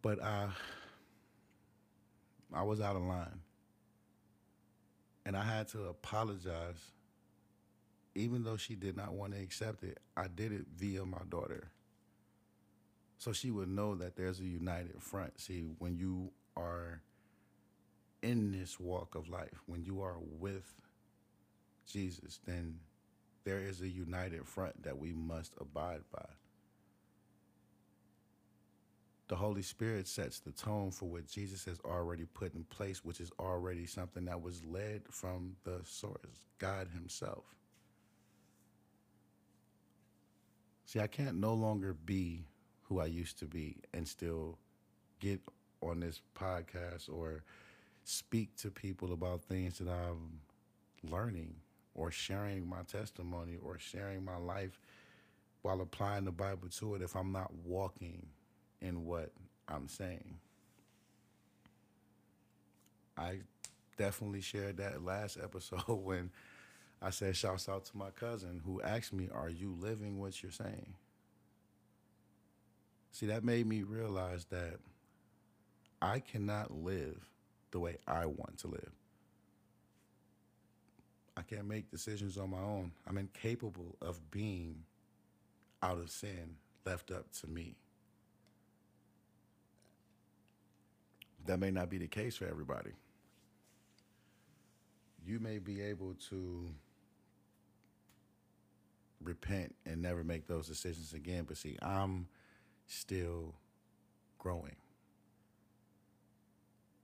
But 0.00 0.22
I, 0.22 0.48
I 2.52 2.62
was 2.62 2.80
out 2.80 2.96
of 2.96 3.02
line. 3.02 3.40
And 5.26 5.36
I 5.36 5.42
had 5.42 5.68
to 5.68 5.84
apologize 5.84 6.92
even 8.14 8.44
though 8.44 8.56
she 8.56 8.74
did 8.74 8.96
not 8.96 9.12
want 9.12 9.34
to 9.34 9.40
accept 9.40 9.82
it, 9.82 9.98
I 10.16 10.28
did 10.28 10.52
it 10.52 10.66
via 10.76 11.04
my 11.04 11.22
daughter. 11.28 11.68
So 13.24 13.32
she 13.32 13.50
would 13.50 13.70
know 13.70 13.94
that 13.94 14.16
there's 14.16 14.40
a 14.40 14.44
united 14.44 15.00
front. 15.00 15.40
See, 15.40 15.64
when 15.78 15.96
you 15.96 16.30
are 16.58 17.00
in 18.22 18.52
this 18.52 18.78
walk 18.78 19.14
of 19.14 19.30
life, 19.30 19.62
when 19.64 19.82
you 19.82 20.02
are 20.02 20.18
with 20.38 20.70
Jesus, 21.90 22.38
then 22.46 22.80
there 23.44 23.62
is 23.62 23.80
a 23.80 23.88
united 23.88 24.46
front 24.46 24.82
that 24.82 24.98
we 24.98 25.14
must 25.14 25.54
abide 25.58 26.02
by. 26.12 26.26
The 29.28 29.36
Holy 29.36 29.62
Spirit 29.62 30.06
sets 30.06 30.40
the 30.40 30.52
tone 30.52 30.90
for 30.90 31.06
what 31.06 31.26
Jesus 31.26 31.64
has 31.64 31.80
already 31.82 32.26
put 32.26 32.54
in 32.54 32.64
place, 32.64 33.06
which 33.06 33.22
is 33.22 33.30
already 33.38 33.86
something 33.86 34.26
that 34.26 34.42
was 34.42 34.62
led 34.66 35.00
from 35.08 35.56
the 35.64 35.80
source, 35.84 36.44
God 36.58 36.88
Himself. 36.92 37.44
See, 40.84 41.00
I 41.00 41.06
can't 41.06 41.36
no 41.36 41.54
longer 41.54 41.94
be 41.94 42.44
who 42.94 43.00
I 43.00 43.06
used 43.06 43.38
to 43.40 43.46
be 43.46 43.76
and 43.92 44.06
still 44.06 44.56
get 45.20 45.40
on 45.82 46.00
this 46.00 46.20
podcast 46.38 47.12
or 47.12 47.42
speak 48.04 48.56
to 48.58 48.70
people 48.70 49.12
about 49.12 49.42
things 49.42 49.78
that 49.78 49.88
I'm 49.88 50.40
learning 51.10 51.56
or 51.94 52.10
sharing 52.10 52.68
my 52.68 52.82
testimony 52.86 53.56
or 53.62 53.78
sharing 53.78 54.24
my 54.24 54.36
life 54.36 54.78
while 55.62 55.80
applying 55.80 56.24
the 56.24 56.30
Bible 56.30 56.68
to 56.78 56.94
it 56.94 57.02
if 57.02 57.16
I'm 57.16 57.32
not 57.32 57.52
walking 57.64 58.26
in 58.80 59.04
what 59.04 59.32
I'm 59.68 59.88
saying. 59.88 60.38
I 63.16 63.40
definitely 63.96 64.40
shared 64.40 64.76
that 64.76 65.04
last 65.04 65.38
episode 65.42 65.82
when 65.88 66.30
I 67.02 67.10
said, 67.10 67.36
shouts 67.36 67.68
out 67.68 67.86
to 67.86 67.96
my 67.96 68.10
cousin 68.10 68.62
who 68.64 68.80
asked 68.82 69.12
me, 69.12 69.28
Are 69.32 69.50
you 69.50 69.76
living 69.78 70.20
what 70.20 70.42
you're 70.42 70.52
saying? 70.52 70.94
See, 73.14 73.26
that 73.26 73.44
made 73.44 73.68
me 73.68 73.84
realize 73.84 74.46
that 74.46 74.80
I 76.02 76.18
cannot 76.18 76.72
live 76.72 77.30
the 77.70 77.78
way 77.78 77.96
I 78.08 78.26
want 78.26 78.58
to 78.58 78.66
live. 78.66 78.90
I 81.36 81.42
can't 81.42 81.68
make 81.68 81.92
decisions 81.92 82.36
on 82.36 82.50
my 82.50 82.58
own. 82.58 82.90
I'm 83.06 83.16
incapable 83.16 83.96
of 84.02 84.32
being 84.32 84.82
out 85.80 85.98
of 85.98 86.10
sin 86.10 86.56
left 86.84 87.12
up 87.12 87.30
to 87.40 87.46
me. 87.46 87.76
That 91.46 91.60
may 91.60 91.70
not 91.70 91.90
be 91.90 91.98
the 91.98 92.08
case 92.08 92.34
for 92.34 92.48
everybody. 92.48 92.94
You 95.24 95.38
may 95.38 95.58
be 95.58 95.80
able 95.82 96.14
to 96.30 96.68
repent 99.22 99.72
and 99.86 100.02
never 100.02 100.24
make 100.24 100.48
those 100.48 100.66
decisions 100.66 101.12
again, 101.12 101.44
but 101.46 101.56
see, 101.56 101.78
I'm 101.80 102.26
still 102.86 103.54
growing. 104.38 104.76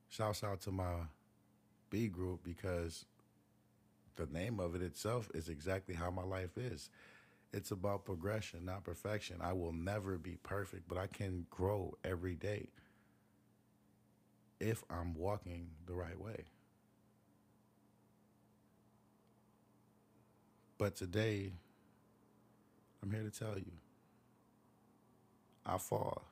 Shouts 0.09 0.43
out 0.43 0.61
to 0.63 0.71
my 0.73 0.95
B 1.89 2.09
group 2.09 2.43
because 2.45 3.05
the 4.17 4.27
name 4.27 4.61
of 4.61 4.75
it 4.75 4.83
itself 4.83 5.31
is 5.35 5.49
exactly 5.49 5.95
how 5.95 6.11
my 6.11 6.23
life 6.23 6.59
is. 6.59 6.91
It's 7.53 7.71
about 7.71 8.05
progression, 8.05 8.65
not 8.65 8.85
perfection. 8.85 9.37
I 9.41 9.53
will 9.53 9.73
never 9.73 10.19
be 10.19 10.37
perfect, 10.43 10.89
but 10.89 10.99
I 10.99 11.07
can 11.07 11.47
grow 11.51 11.97
every 12.05 12.35
day 12.35 12.69
if 14.61 14.85
I'm 14.91 15.15
walking 15.15 15.71
the 15.87 15.95
right 15.95 16.21
way. 16.21 16.45
But 20.79 20.97
today, 20.97 21.53
I'm 23.03 23.11
here 23.11 23.23
to 23.23 23.31
tell 23.31 23.57
you 23.59 23.73
I 25.65 25.79
fall. 25.79 26.23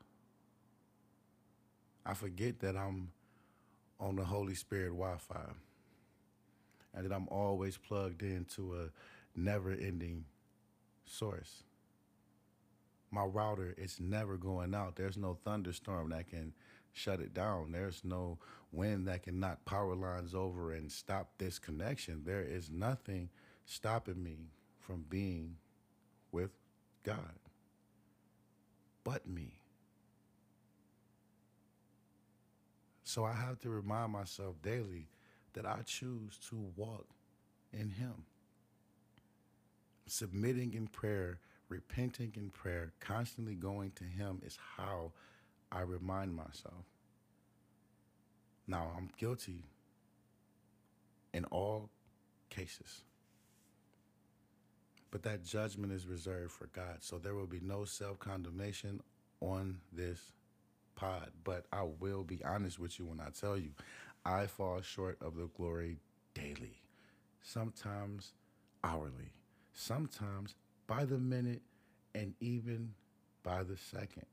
I 2.04 2.14
forget 2.14 2.61
that 2.61 2.76
I'm 2.76 3.12
on 4.00 4.16
the 4.16 4.25
Holy 4.25 4.54
Spirit 4.54 4.90
Wi 4.90 5.16
Fi 5.18 5.52
and 6.94 7.04
that 7.04 7.14
I'm 7.14 7.28
always 7.28 7.76
plugged 7.76 8.23
into 8.23 8.75
a 8.75 9.38
never 9.38 9.70
ending 9.70 10.25
source. 11.04 11.62
My 13.11 13.25
router 13.25 13.75
is 13.76 14.00
never 14.00 14.37
going 14.37 14.75
out. 14.75 14.97
There's 14.97 15.16
no 15.16 15.38
thunderstorm 15.44 16.11
that 16.11 16.28
can 16.28 16.52
shut 16.92 17.20
it 17.20 17.35
down. 17.35 17.73
There's 17.73 18.02
no 18.04 18.38
wind 18.73 19.08
that 19.08 19.23
can 19.23 19.40
knock 19.40 19.64
power 19.64 19.94
lines 19.94 20.35
over 20.35 20.73
and 20.73 20.90
stop 20.90 21.30
this 21.38 21.58
connection. 21.58 22.23
There 22.25 22.42
is 22.42 22.70
nothing 22.70 23.30
stopping 23.64 24.23
me 24.23 24.37
from 24.80 25.04
being 25.08 25.56
with 26.32 26.50
God 27.02 27.47
but 29.08 29.26
me. 29.26 29.54
So 33.04 33.24
I 33.24 33.32
have 33.32 33.58
to 33.60 33.70
remind 33.70 34.12
myself 34.12 34.56
daily 34.60 35.08
that 35.54 35.64
I 35.64 35.78
choose 35.86 36.38
to 36.50 36.56
walk 36.76 37.06
in 37.72 37.88
Him. 37.88 38.26
Submitting 40.04 40.74
in 40.74 40.88
prayer, 40.88 41.38
repenting 41.70 42.34
in 42.36 42.50
prayer, 42.50 42.92
constantly 43.00 43.54
going 43.54 43.92
to 43.92 44.04
Him 44.04 44.42
is 44.44 44.58
how 44.76 45.12
I 45.72 45.80
remind 45.80 46.34
myself. 46.34 46.84
Now, 48.66 48.92
I'm 48.94 49.08
guilty 49.16 49.64
in 51.32 51.46
all 51.46 51.88
cases. 52.50 53.04
But 55.10 55.22
that 55.22 55.44
judgment 55.44 55.92
is 55.92 56.06
reserved 56.06 56.52
for 56.52 56.66
God. 56.66 56.98
So 57.00 57.18
there 57.18 57.34
will 57.34 57.46
be 57.46 57.60
no 57.60 57.84
self 57.84 58.18
condemnation 58.18 59.00
on 59.40 59.78
this 59.92 60.32
pod. 60.96 61.30
But 61.44 61.64
I 61.72 61.84
will 61.98 62.24
be 62.24 62.40
honest 62.44 62.78
with 62.78 62.98
you 62.98 63.06
when 63.06 63.20
I 63.20 63.30
tell 63.30 63.56
you, 63.56 63.70
I 64.24 64.46
fall 64.46 64.80
short 64.82 65.16
of 65.22 65.37
the 65.37 65.48
glory 65.56 65.96
daily, 66.35 66.83
sometimes 67.42 68.33
hourly, 68.85 69.33
sometimes 69.72 70.54
by 70.87 71.04
the 71.04 71.18
minute, 71.18 71.62
and 72.14 72.35
even 72.40 72.92
by 73.42 73.62
the 73.62 73.76
second. 73.76 74.26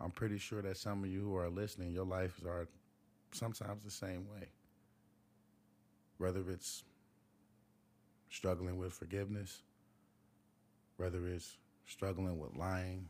I'm 0.00 0.10
pretty 0.10 0.38
sure 0.38 0.60
that 0.62 0.76
some 0.76 1.02
of 1.02 1.10
you 1.10 1.20
who 1.20 1.36
are 1.36 1.48
listening, 1.48 1.92
your 1.92 2.04
lives 2.04 2.34
are 2.46 2.68
sometimes 3.32 3.82
the 3.84 3.90
same 3.90 4.26
way. 4.28 4.48
Whether 6.18 6.42
it's 6.50 6.84
struggling 8.34 8.76
with 8.76 8.92
forgiveness, 8.92 9.62
whether 10.96 11.26
it's 11.28 11.56
struggling 11.86 12.38
with 12.38 12.56
lying, 12.56 13.08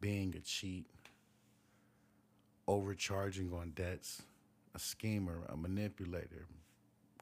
being 0.00 0.34
a 0.36 0.40
cheat, 0.40 0.86
overcharging 2.68 3.52
on 3.52 3.72
debts, 3.74 4.22
a 4.74 4.78
schemer, 4.78 5.42
a 5.48 5.56
manipulator, 5.56 6.46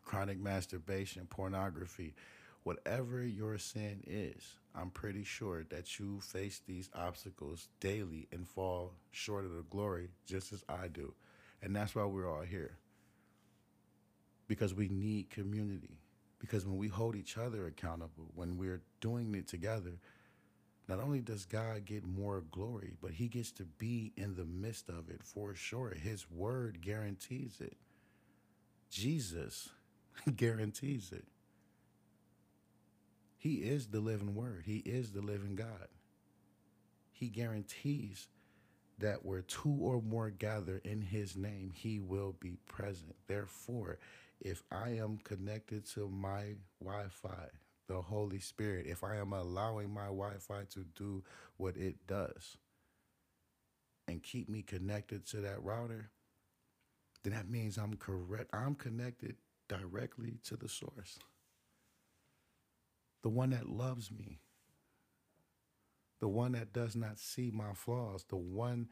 chronic 0.05 0.39
masturbation, 0.39 1.27
pornography, 1.31 2.15
whatever 2.65 3.25
your 3.25 3.57
sin 3.57 4.03
is, 4.07 4.57
I'm 4.75 4.91
pretty 4.91 5.25
sure 5.25 5.65
that 5.71 5.99
you 5.99 6.21
face 6.21 6.61
these 6.67 6.91
obstacles 6.95 7.69
daily 7.81 8.29
and 8.33 8.47
fall 8.47 8.93
short 9.11 9.45
of 9.45 9.55
the 9.55 9.65
glory 9.71 10.09
just 10.27 10.53
as 10.53 10.65
I 10.69 10.89
do. 10.89 11.15
And 11.63 11.75
that's 11.75 11.95
why 11.95 12.05
we're 12.05 12.31
all 12.31 12.43
here. 12.43 12.77
Because 14.49 14.75
we 14.75 14.89
need 14.89 15.31
community. 15.31 16.02
Because 16.43 16.67
when 16.67 16.77
we 16.77 16.89
hold 16.89 17.15
each 17.15 17.39
other 17.39 17.67
accountable, 17.69 18.27
when 18.35 18.59
we're 18.59 18.83
doing 19.01 19.33
it 19.37 19.47
together, 19.47 19.93
not 20.89 20.99
only 20.99 21.21
does 21.21 21.45
God 21.45 21.85
get 21.85 22.05
more 22.05 22.43
glory, 22.51 22.95
but 23.01 23.13
he 23.13 23.29
gets 23.29 23.53
to 23.53 23.65
be 23.65 24.13
in 24.17 24.35
the 24.35 24.45
midst 24.45 24.89
of 24.89 25.09
it 25.09 25.23
for 25.23 25.55
sure. 25.55 25.95
His 25.95 26.29
word 26.29 26.81
guarantees 26.83 27.59
it. 27.61 27.77
Jesus 28.91 29.69
guarantees 30.37 31.13
it. 31.13 31.25
He 33.39 33.55
is 33.55 33.87
the 33.87 34.01
living 34.01 34.35
word, 34.35 34.65
he 34.67 34.79
is 34.79 35.13
the 35.13 35.23
living 35.23 35.55
God. 35.55 35.89
He 37.13 37.29
guarantees 37.29 38.27
that 38.99 39.25
where 39.25 39.43
two 39.43 39.77
or 39.81 40.03
more 40.03 40.31
gather 40.31 40.81
in 40.85 41.03
his 41.03 41.37
name, 41.37 41.71
he 41.73 42.01
will 42.01 42.35
be 42.41 42.57
present. 42.67 43.15
Therefore, 43.29 43.99
if 44.45 44.63
I 44.71 44.91
am 44.91 45.19
connected 45.23 45.87
to 45.91 46.09
my 46.09 46.57
Wi 46.85 47.05
Fi, 47.11 47.49
the 47.89 48.03
Holy 48.03 48.41
Spirit, 48.41 48.87
if 48.87 49.05
I 49.05 49.17
am 49.17 49.33
allowing 49.33 49.93
my 49.93 50.07
Wi 50.07 50.35
Fi 50.39 50.65
to 50.71 50.85
do 50.97 51.23
what 51.57 51.77
it 51.77 52.07
does 52.07 52.57
and 54.09 54.23
keep 54.23 54.49
me 54.49 54.63
connected 54.63 55.27
to 55.29 55.37
that 55.39 55.63
router, 55.63 56.11
then 57.23 57.33
that 57.33 57.49
means 57.49 57.79
I'm 57.79 57.95
correct. 57.95 58.51
I'm 58.53 58.75
connected 58.75 59.37
directly 59.69 60.39
to 60.45 60.57
the 60.57 60.69
source, 60.69 61.19
the 63.23 63.29
one 63.29 63.51
that 63.51 63.69
loves 63.69 64.11
me, 64.11 64.41
the 66.21 66.29
one 66.29 66.53
that 66.53 66.73
does 66.73 66.97
not 66.97 67.19
see 67.19 67.51
my 67.53 67.75
flaws, 67.75 68.25
the 68.29 68.37
one 68.37 68.89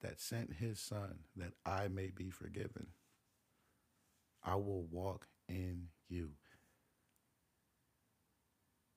that 0.00 0.20
sent 0.20 0.54
his 0.54 0.78
son 0.78 1.20
that 1.36 1.52
I 1.66 1.88
may 1.88 2.10
be 2.14 2.30
forgiven. 2.30 2.88
I 4.44 4.56
will 4.56 4.86
walk 4.90 5.26
in 5.48 5.88
you 6.08 6.30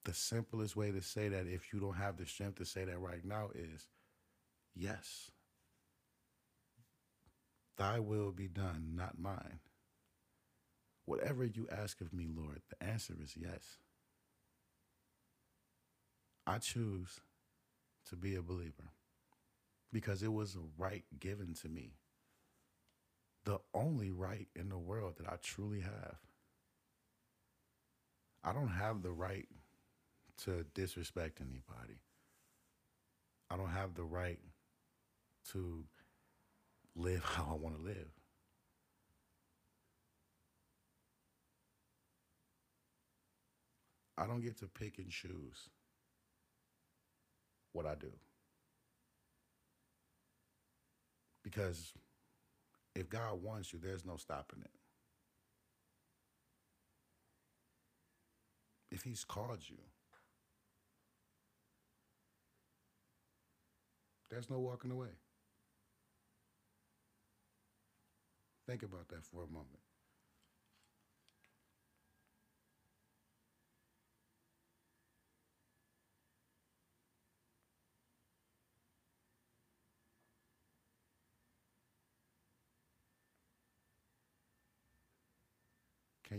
the 0.06 0.14
simplest 0.14 0.76
way 0.76 0.92
to 0.92 1.02
say 1.02 1.30
that 1.30 1.48
if 1.48 1.74
you 1.74 1.80
don't 1.80 1.98
have 1.98 2.18
the 2.18 2.26
strength 2.26 2.58
to 2.60 2.66
say 2.66 2.86
that 2.86 3.00
right 3.00 3.26
now 3.26 3.50
is 3.54 3.88
yes. 4.76 5.32
Thy 7.78 8.00
will 8.00 8.32
be 8.32 8.48
done, 8.48 8.94
not 8.96 9.20
mine. 9.20 9.60
Whatever 11.06 11.44
you 11.44 11.68
ask 11.72 12.02
of 12.02 12.14
me, 12.14 12.28
Lord, 12.34 12.62
the 12.70 12.88
answer 12.88 13.14
is 13.22 13.36
yes. 13.36 13.78
I 16.48 16.60
choose 16.60 17.20
to 18.10 18.16
be 18.16 18.36
a 18.36 18.42
believer 18.42 18.92
because 19.92 20.24
it 20.24 20.32
was 20.32 20.56
a 20.56 20.60
right 20.78 21.04
given 21.20 21.54
to 21.62 21.70
me. 21.70 21.94
The 23.46 23.60
only 23.74 24.12
right 24.12 24.48
in 24.56 24.70
the 24.70 24.78
world 24.78 25.16
that 25.18 25.28
I 25.32 25.36
truly 25.42 25.82
have. 25.82 26.18
I 28.44 28.54
don't 28.54 28.70
have 28.70 29.02
the 29.02 29.12
right 29.12 29.48
to 30.44 30.66
disrespect 30.74 31.40
anybody. 31.42 32.00
I 33.50 33.58
don't 33.58 33.70
have 33.70 33.94
the 33.96 34.04
right 34.04 34.40
to 35.52 35.84
live 36.96 37.24
how 37.36 37.48
I 37.52 37.54
want 37.54 37.78
to 37.78 37.82
live. 37.84 38.10
I 44.18 44.26
don't 44.26 44.42
get 44.42 44.58
to 44.60 44.68
pick 44.68 44.98
and 44.98 45.10
choose 45.10 45.70
what 47.74 47.86
I 47.86 47.96
do. 47.96 48.12
Because 51.44 51.94
if 52.96 53.10
God 53.10 53.44
wants 53.44 53.74
you, 53.74 53.80
there's 53.80 54.06
no 54.06 54.16
stopping 54.16 54.62
it. 54.62 54.72
If 58.92 59.04
He's 59.04 59.26
called 59.26 59.60
you, 59.68 59.78
there's 64.32 64.50
no 64.50 64.60
walking 64.60 64.92
away. 64.92 65.10
Think 68.68 68.84
about 68.84 69.10
that 69.10 69.26
for 69.26 69.44
a 69.44 69.48
moment. 69.48 69.85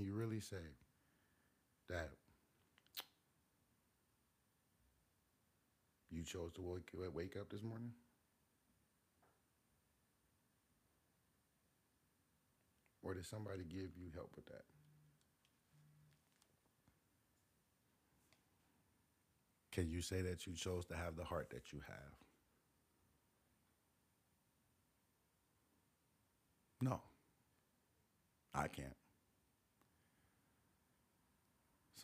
You 0.06 0.14
really 0.14 0.38
say 0.38 0.56
that 1.88 2.10
you 6.10 6.22
chose 6.22 6.52
to 6.52 6.62
wake, 6.62 6.90
wake 7.12 7.36
up 7.36 7.48
this 7.50 7.64
morning? 7.64 7.90
Or 13.02 13.14
did 13.14 13.26
somebody 13.26 13.64
give 13.64 13.96
you 13.96 14.10
help 14.14 14.30
with 14.36 14.46
that? 14.46 14.62
Can 19.72 19.90
you 19.90 20.00
say 20.00 20.22
that 20.22 20.46
you 20.46 20.54
chose 20.54 20.86
to 20.86 20.96
have 20.96 21.16
the 21.16 21.24
heart 21.24 21.50
that 21.50 21.72
you 21.72 21.80
have? 21.86 22.14
No, 26.80 27.00
I 28.54 28.68
can't. 28.68 28.94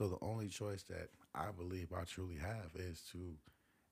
So 0.03 0.09
the 0.09 0.27
only 0.27 0.49
choice 0.49 0.83
that 0.91 1.11
I 1.33 1.53
believe 1.57 1.93
I 1.97 2.03
truly 2.03 2.35
have 2.35 2.73
is 2.75 3.03
to 3.13 3.37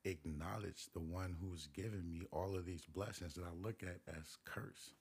acknowledge 0.05 0.89
the 0.93 0.99
one 0.99 1.37
who's 1.41 1.69
given 1.69 2.11
me 2.11 2.23
all 2.33 2.57
of 2.57 2.67
these 2.67 2.85
blessings 2.85 3.35
that 3.35 3.45
I 3.45 3.55
look 3.63 3.85
at 3.85 4.01
as 4.13 4.37
curse. 4.45 4.95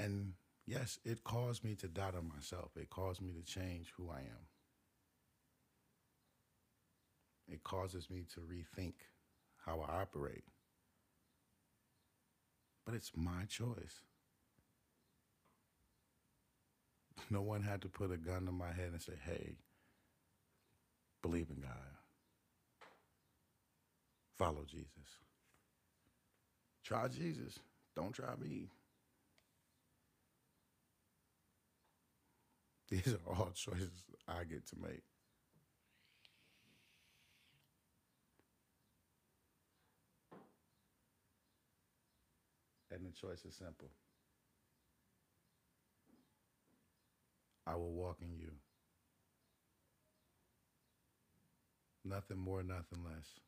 And 0.00 0.32
yes, 0.66 0.98
it 1.04 1.22
caused 1.22 1.62
me 1.62 1.76
to 1.76 1.86
doubt 1.86 2.16
on 2.16 2.28
myself. 2.28 2.72
It 2.76 2.90
caused 2.90 3.22
me 3.22 3.30
to 3.34 3.44
change 3.44 3.92
who 3.96 4.10
I 4.10 4.22
am. 4.22 4.48
It 7.46 7.62
causes 7.62 8.10
me 8.10 8.24
to 8.34 8.40
rethink 8.40 8.94
how 9.64 9.86
I 9.88 10.00
operate. 10.02 10.42
But 12.84 12.96
it's 12.96 13.12
my 13.14 13.44
choice. 13.48 14.00
No 17.30 17.42
one 17.42 17.62
had 17.62 17.82
to 17.82 17.88
put 17.88 18.12
a 18.12 18.16
gun 18.16 18.46
to 18.46 18.52
my 18.52 18.72
head 18.72 18.90
and 18.92 19.02
say, 19.02 19.12
hey, 19.24 19.56
believe 21.22 21.48
in 21.50 21.60
God. 21.62 21.72
Follow 24.38 24.64
Jesus. 24.68 24.88
Try 26.84 27.08
Jesus. 27.08 27.58
Don't 27.96 28.12
try 28.12 28.34
me. 28.40 28.68
These 32.90 33.14
are 33.14 33.32
all 33.32 33.50
choices 33.54 33.90
I 34.28 34.44
get 34.44 34.66
to 34.68 34.76
make. 34.82 35.02
And 42.92 43.06
the 43.06 43.12
choice 43.12 43.44
is 43.44 43.54
simple. 43.54 43.90
I 47.70 47.76
will 47.76 47.92
walk 47.92 48.18
in 48.20 48.36
you. 48.36 48.50
Nothing 52.04 52.38
more, 52.38 52.62
nothing 52.62 53.04
less. 53.04 53.38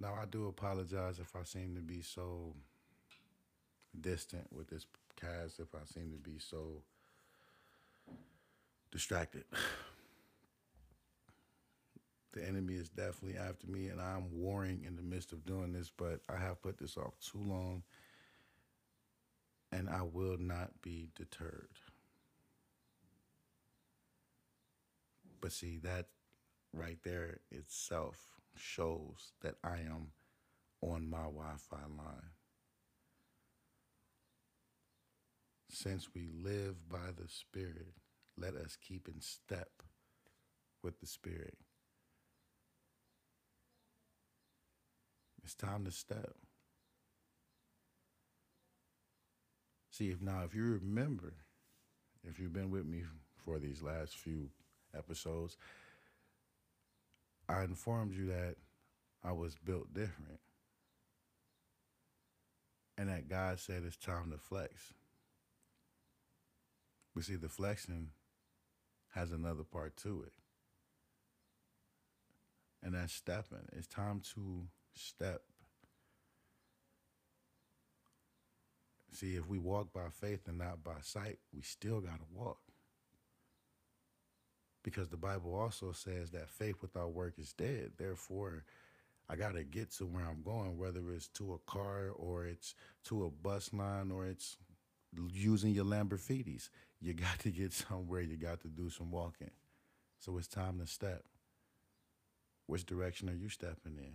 Now, 0.00 0.14
I 0.20 0.24
do 0.24 0.48
apologize 0.48 1.18
if 1.18 1.36
I 1.36 1.44
seem 1.44 1.74
to 1.74 1.80
be 1.80 2.00
so 2.00 2.54
distant 4.00 4.52
with 4.52 4.68
this 4.68 4.86
cast, 5.20 5.60
if 5.60 5.74
I 5.74 5.84
seem 5.84 6.10
to 6.12 6.18
be 6.18 6.38
so 6.38 6.82
distracted. 8.90 9.44
The 12.34 12.48
enemy 12.48 12.76
is 12.76 12.88
definitely 12.88 13.38
after 13.38 13.66
me, 13.66 13.88
and 13.88 14.00
I'm 14.00 14.24
warring 14.32 14.84
in 14.86 14.96
the 14.96 15.02
midst 15.02 15.32
of 15.32 15.44
doing 15.44 15.74
this, 15.74 15.92
but 15.94 16.20
I 16.30 16.38
have 16.38 16.62
put 16.62 16.78
this 16.78 16.96
off 16.96 17.12
too 17.20 17.42
long 17.44 17.82
and 19.72 19.88
I 19.88 20.02
will 20.02 20.36
not 20.38 20.82
be 20.82 21.08
deterred. 21.16 21.68
But 25.40 25.52
see, 25.52 25.78
that 25.78 26.06
right 26.72 26.98
there 27.02 27.40
itself 27.50 28.18
shows 28.54 29.32
that 29.40 29.54
I 29.64 29.78
am 29.78 30.12
on 30.82 31.08
my 31.08 31.24
Wi 31.24 31.54
Fi 31.58 31.76
line. 31.76 32.30
Since 35.70 36.10
we 36.14 36.28
live 36.28 36.88
by 36.88 37.12
the 37.16 37.28
Spirit, 37.28 37.94
let 38.36 38.54
us 38.54 38.76
keep 38.76 39.08
in 39.08 39.20
step 39.20 39.70
with 40.82 41.00
the 41.00 41.06
Spirit. 41.06 41.56
It's 45.42 45.54
time 45.54 45.84
to 45.86 45.90
step. 45.90 46.34
See, 49.92 50.08
if 50.08 50.22
now, 50.22 50.42
if 50.44 50.54
you 50.54 50.64
remember, 50.64 51.34
if 52.24 52.40
you've 52.40 52.54
been 52.54 52.70
with 52.70 52.86
me 52.86 53.02
for 53.44 53.58
these 53.58 53.82
last 53.82 54.16
few 54.16 54.48
episodes, 54.96 55.58
I 57.46 57.64
informed 57.64 58.14
you 58.14 58.26
that 58.28 58.56
I 59.22 59.32
was 59.32 59.54
built 59.62 59.92
different. 59.92 60.40
And 62.96 63.10
that 63.10 63.28
God 63.28 63.60
said 63.60 63.82
it's 63.86 63.98
time 63.98 64.30
to 64.30 64.38
flex. 64.38 64.94
But 67.14 67.24
see, 67.24 67.36
the 67.36 67.50
flexing 67.50 68.08
has 69.14 69.30
another 69.30 69.64
part 69.64 69.98
to 69.98 70.22
it. 70.22 70.32
And 72.82 72.94
that's 72.94 73.12
stepping. 73.12 73.68
It's 73.76 73.86
time 73.86 74.22
to 74.34 74.68
step 74.94 75.42
See, 79.12 79.36
if 79.36 79.46
we 79.46 79.58
walk 79.58 79.92
by 79.92 80.08
faith 80.10 80.48
and 80.48 80.58
not 80.58 80.82
by 80.82 80.96
sight, 81.02 81.38
we 81.54 81.62
still 81.62 82.00
got 82.00 82.16
to 82.16 82.26
walk. 82.32 82.58
Because 84.82 85.08
the 85.08 85.16
Bible 85.16 85.54
also 85.54 85.92
says 85.92 86.30
that 86.30 86.48
faith 86.48 86.76
without 86.80 87.12
work 87.12 87.34
is 87.38 87.52
dead. 87.52 87.92
Therefore, 87.98 88.64
I 89.28 89.36
got 89.36 89.54
to 89.54 89.64
get 89.64 89.92
to 89.92 90.06
where 90.06 90.24
I'm 90.24 90.42
going, 90.42 90.78
whether 90.78 91.00
it's 91.12 91.28
to 91.28 91.54
a 91.54 91.70
car 91.70 92.08
or 92.16 92.46
it's 92.46 92.74
to 93.04 93.24
a 93.24 93.30
bus 93.30 93.72
line 93.72 94.10
or 94.10 94.26
it's 94.26 94.56
using 95.30 95.72
your 95.72 95.84
Lamborghinis. 95.84 96.70
You 97.00 97.12
got 97.14 97.38
to 97.40 97.50
get 97.50 97.72
somewhere. 97.72 98.22
You 98.22 98.36
got 98.36 98.60
to 98.60 98.68
do 98.68 98.90
some 98.90 99.10
walking. 99.10 99.50
So 100.18 100.38
it's 100.38 100.48
time 100.48 100.80
to 100.80 100.86
step. 100.86 101.22
Which 102.66 102.86
direction 102.86 103.28
are 103.28 103.34
you 103.34 103.48
stepping 103.48 103.98
in? 103.98 104.14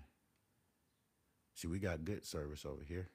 See, 1.53 1.67
we 1.67 1.79
got 1.79 2.05
good 2.05 2.25
service 2.25 2.65
over 2.65 2.83
here. 2.87 3.09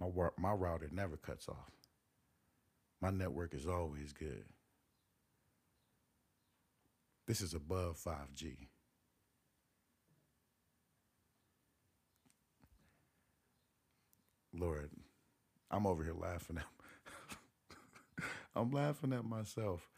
My 0.00 0.08
my 0.38 0.52
router 0.52 0.88
never 0.90 1.16
cuts 1.16 1.48
off. 1.48 1.70
My 3.00 3.10
network 3.10 3.54
is 3.54 3.66
always 3.66 4.12
good. 4.12 4.44
This 7.26 7.40
is 7.40 7.54
above 7.54 7.98
5G. 7.98 8.56
Lord, 14.52 14.90
I'm 15.70 15.86
over 15.86 16.02
here 16.02 16.14
laughing 16.14 16.58
at 16.58 16.64
I'm 18.56 18.72
laughing 18.72 19.12
at 19.12 19.24
myself 19.24 19.88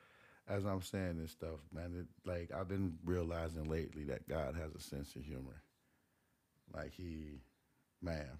as 0.49 0.67
I'm 0.67 0.83
saying 0.83 1.19
this 1.19 1.31
stuff, 1.31 1.61
man. 1.73 1.95
It, 1.99 2.29
like 2.29 2.51
I've 2.53 2.69
been 2.69 2.99
realizing 3.05 3.65
lately 3.65 4.05
that 4.05 4.29
God 4.29 4.55
has 4.57 4.75
a 4.75 4.81
sense 4.81 5.17
of 5.17 5.25
humor. 5.25 5.62
Like 6.73 6.93
he, 6.93 7.41
man, 8.03 8.38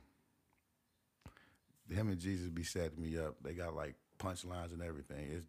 him 1.91 2.09
and 2.09 2.19
Jesus 2.19 2.49
be 2.49 2.65
setting 2.65 3.01
me 3.01 3.19
up. 3.19 3.37
They 3.43 3.55
got 3.55 3.75
like 3.75 3.95
punchlines 4.19 4.73
and 4.73 4.83
everything. 4.83 5.31
It's 5.31 5.47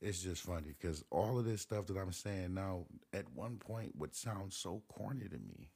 it's 0.00 0.22
just 0.22 0.42
funny 0.42 0.74
because 0.80 1.04
all 1.10 1.38
of 1.38 1.44
this 1.44 1.60
stuff 1.60 1.86
that 1.86 1.98
I'm 1.98 2.12
saying 2.12 2.54
now 2.54 2.86
at 3.12 3.30
one 3.34 3.58
point 3.58 3.96
would 3.96 4.14
sound 4.14 4.52
so 4.52 4.82
corny 4.88 5.28
to 5.28 5.38
me. 5.38 5.68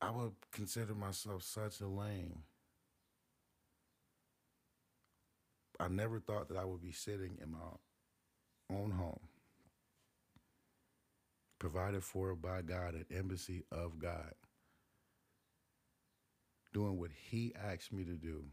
I 0.00 0.10
would 0.10 0.32
consider 0.52 0.94
myself 0.94 1.42
such 1.42 1.80
a 1.80 1.86
lame. 1.86 2.42
I 5.78 5.88
never 5.88 6.18
thought 6.18 6.48
that 6.48 6.56
I 6.56 6.64
would 6.64 6.82
be 6.82 6.92
sitting 6.92 7.38
in 7.42 7.52
my 7.52 7.58
own 8.70 8.92
home, 8.92 9.20
provided 11.58 12.02
for 12.02 12.34
by 12.34 12.62
God, 12.62 12.94
an 12.94 13.04
embassy 13.10 13.64
of 13.70 13.98
God 13.98 14.32
doing 16.76 16.98
what 16.98 17.10
he 17.30 17.54
asked 17.72 17.90
me 17.90 18.04
to 18.04 18.16
do, 18.16 18.44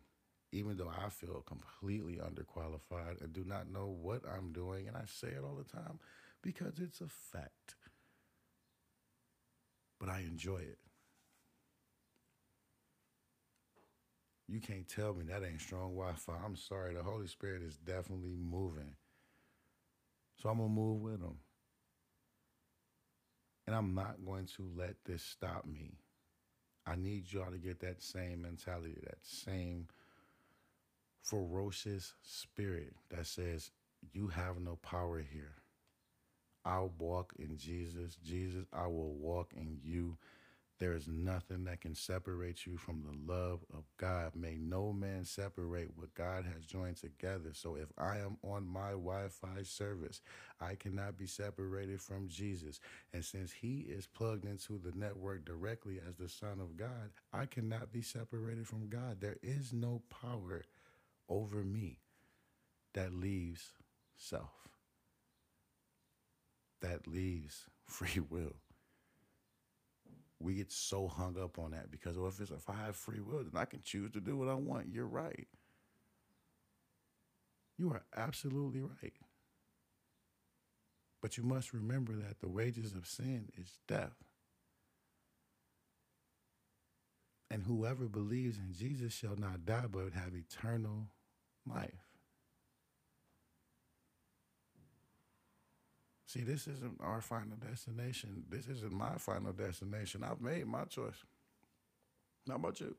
even 0.54 0.78
though 0.78 0.90
I 0.90 1.10
feel 1.10 1.44
completely 1.46 2.22
underqualified 2.24 3.22
and 3.22 3.34
do 3.34 3.44
not 3.46 3.70
know 3.70 3.94
what 4.02 4.22
I'm 4.26 4.54
doing. 4.54 4.88
And 4.88 4.96
I 4.96 5.04
say 5.06 5.28
it 5.28 5.44
all 5.44 5.58
the 5.58 5.70
time 5.70 6.00
because 6.42 6.80
it's 6.80 7.02
a 7.02 7.10
fact. 7.10 7.76
But 10.00 10.08
I 10.08 10.20
enjoy 10.20 10.60
it. 10.60 10.78
You 14.48 14.62
can't 14.62 14.88
tell 14.88 15.14
me 15.14 15.26
that 15.26 15.44
ain't 15.44 15.60
strong 15.60 15.94
Wi 15.94 16.14
Fi. 16.14 16.34
I'm 16.46 16.56
sorry. 16.56 16.94
The 16.94 17.04
Holy 17.04 17.28
Spirit 17.28 17.62
is 17.62 17.76
definitely 17.76 18.38
moving. 18.38 18.96
So 20.42 20.48
I'm 20.48 20.60
going 20.60 20.70
to 20.70 20.74
move 20.74 21.02
with 21.02 21.22
him. 21.22 21.40
And 23.68 23.76
I'm 23.76 23.94
not 23.94 24.26
going 24.26 24.48
to 24.56 24.72
let 24.78 24.96
this 25.06 25.24
stop 25.24 25.66
me. 25.66 25.98
I 26.86 26.96
need 26.96 27.32
y'all 27.32 27.52
to 27.52 27.58
get 27.58 27.80
that 27.80 28.02
same 28.02 28.42
mentality, 28.42 28.98
that 29.04 29.20
same 29.22 29.88
ferocious 31.22 32.14
spirit 32.22 32.94
that 33.10 33.26
says, 33.26 33.72
You 34.12 34.28
have 34.28 34.60
no 34.60 34.78
power 34.82 35.20
here. 35.20 35.56
I'll 36.66 36.92
walk 36.98 37.34
in 37.38 37.58
Jesus. 37.58 38.18
Jesus, 38.24 38.66
I 38.74 38.88
will 38.88 39.14
walk 39.14 39.54
in 39.56 39.80
you. 39.84 40.18
There 40.80 40.94
is 40.94 41.08
nothing 41.08 41.66
that 41.66 41.82
can 41.82 41.96
separate 41.96 42.66
you 42.66 42.78
from 42.78 43.04
the 43.04 43.34
love 43.34 43.62
of 43.74 43.86
God. 43.98 44.36
May 44.36 44.58
no 44.58 44.92
man 44.92 45.24
separate 45.24 45.92
what 45.96 46.14
God 46.16 46.46
has 46.46 46.66
joined 46.66 46.98
together. 46.98 47.52
So 47.54 47.76
if 47.76 47.90
I 47.98 48.18
am 48.18 48.38
on 48.44 48.68
my 48.68 48.92
Wi 48.92 49.30
Fi 49.30 49.64
service, 49.64 50.22
I 50.60 50.76
cannot 50.76 51.18
be 51.18 51.28
separated 51.28 52.02
from 52.02 52.28
Jesus. 52.28 52.80
And 53.14 53.24
since 53.24 53.52
he 53.54 53.86
is 53.88 54.08
plugged 54.08 54.46
into 54.46 54.80
the 54.80 54.92
network 54.98 55.46
directly 55.46 56.02
as 56.08 56.18
the 56.18 56.30
Son 56.30 56.60
of 56.60 56.76
God, 56.76 57.12
I 57.32 57.46
cannot 57.46 57.94
be 57.94 58.02
separated 58.02 58.68
from 58.68 58.90
God. 58.90 59.22
There 59.22 59.38
is 59.44 59.74
no 59.74 60.02
power 60.10 60.64
over 61.30 61.64
me 61.64 62.00
that 62.94 63.14
leaves 63.14 63.72
self, 64.18 64.68
that 66.82 67.08
leaves 67.08 67.68
free 67.86 68.22
will 68.30 68.56
we 70.44 70.56
get 70.56 70.72
so 70.72 71.08
hung 71.08 71.38
up 71.42 71.58
on 71.58 71.72
that 71.72 71.90
because 71.90 72.18
well, 72.18 72.28
if 72.28 72.40
it's 72.40 72.52
if 72.52 72.70
I 72.70 72.76
have 72.86 72.96
free 72.96 73.22
will, 73.22 73.44
then 73.44 73.56
I 73.56 73.66
can 73.66 73.82
choose 73.82 74.12
to 74.12 74.20
do 74.20 74.38
what 74.38 74.50
I 74.50 74.56
want. 74.56 74.88
You're 74.92 75.08
right. 75.08 75.48
You 77.78 77.92
are 77.92 78.04
absolutely 78.16 78.82
right. 78.82 79.14
But 81.22 81.38
you 81.38 81.44
must 81.44 81.74
remember 81.74 82.14
that 82.14 82.42
the 82.42 82.50
wages 82.50 82.94
of 82.94 83.08
sin 83.08 83.50
is 83.58 83.80
death. 83.88 84.14
And 87.50 87.64
whoever 87.64 88.08
believes 88.08 88.58
in 88.58 88.74
Jesus 88.74 89.14
shall 89.14 89.36
not 89.38 89.66
die, 89.66 89.86
but 89.90 90.14
have 90.14 90.34
eternal 90.36 91.08
life. 91.66 92.03
See, 96.34 96.42
this 96.42 96.68
isn't 96.68 97.00
our 97.00 97.22
final 97.22 97.58
destination. 97.58 98.46
This 98.50 98.68
isn't 98.68 98.92
my 98.92 99.18
final 99.20 99.54
destination. 99.54 100.24
I've 100.24 100.42
made 100.42 100.66
my 100.66 100.84
choice. 100.86 101.24
How 102.50 102.56
about 102.56 102.80
you? 102.80 102.96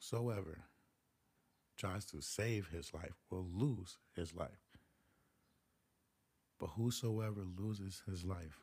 Whosoever 0.00 0.60
tries 1.76 2.06
to 2.06 2.22
save 2.22 2.68
his 2.68 2.94
life 2.94 3.20
will 3.28 3.46
lose 3.52 3.98
his 4.16 4.34
life. 4.34 4.48
But 6.58 6.68
whosoever 6.78 7.42
loses 7.58 8.00
his 8.08 8.24
life 8.24 8.60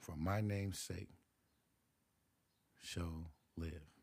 for 0.00 0.16
my 0.16 0.40
name's 0.40 0.80
sake 0.80 1.10
shall 2.82 3.30
live. 3.56 3.95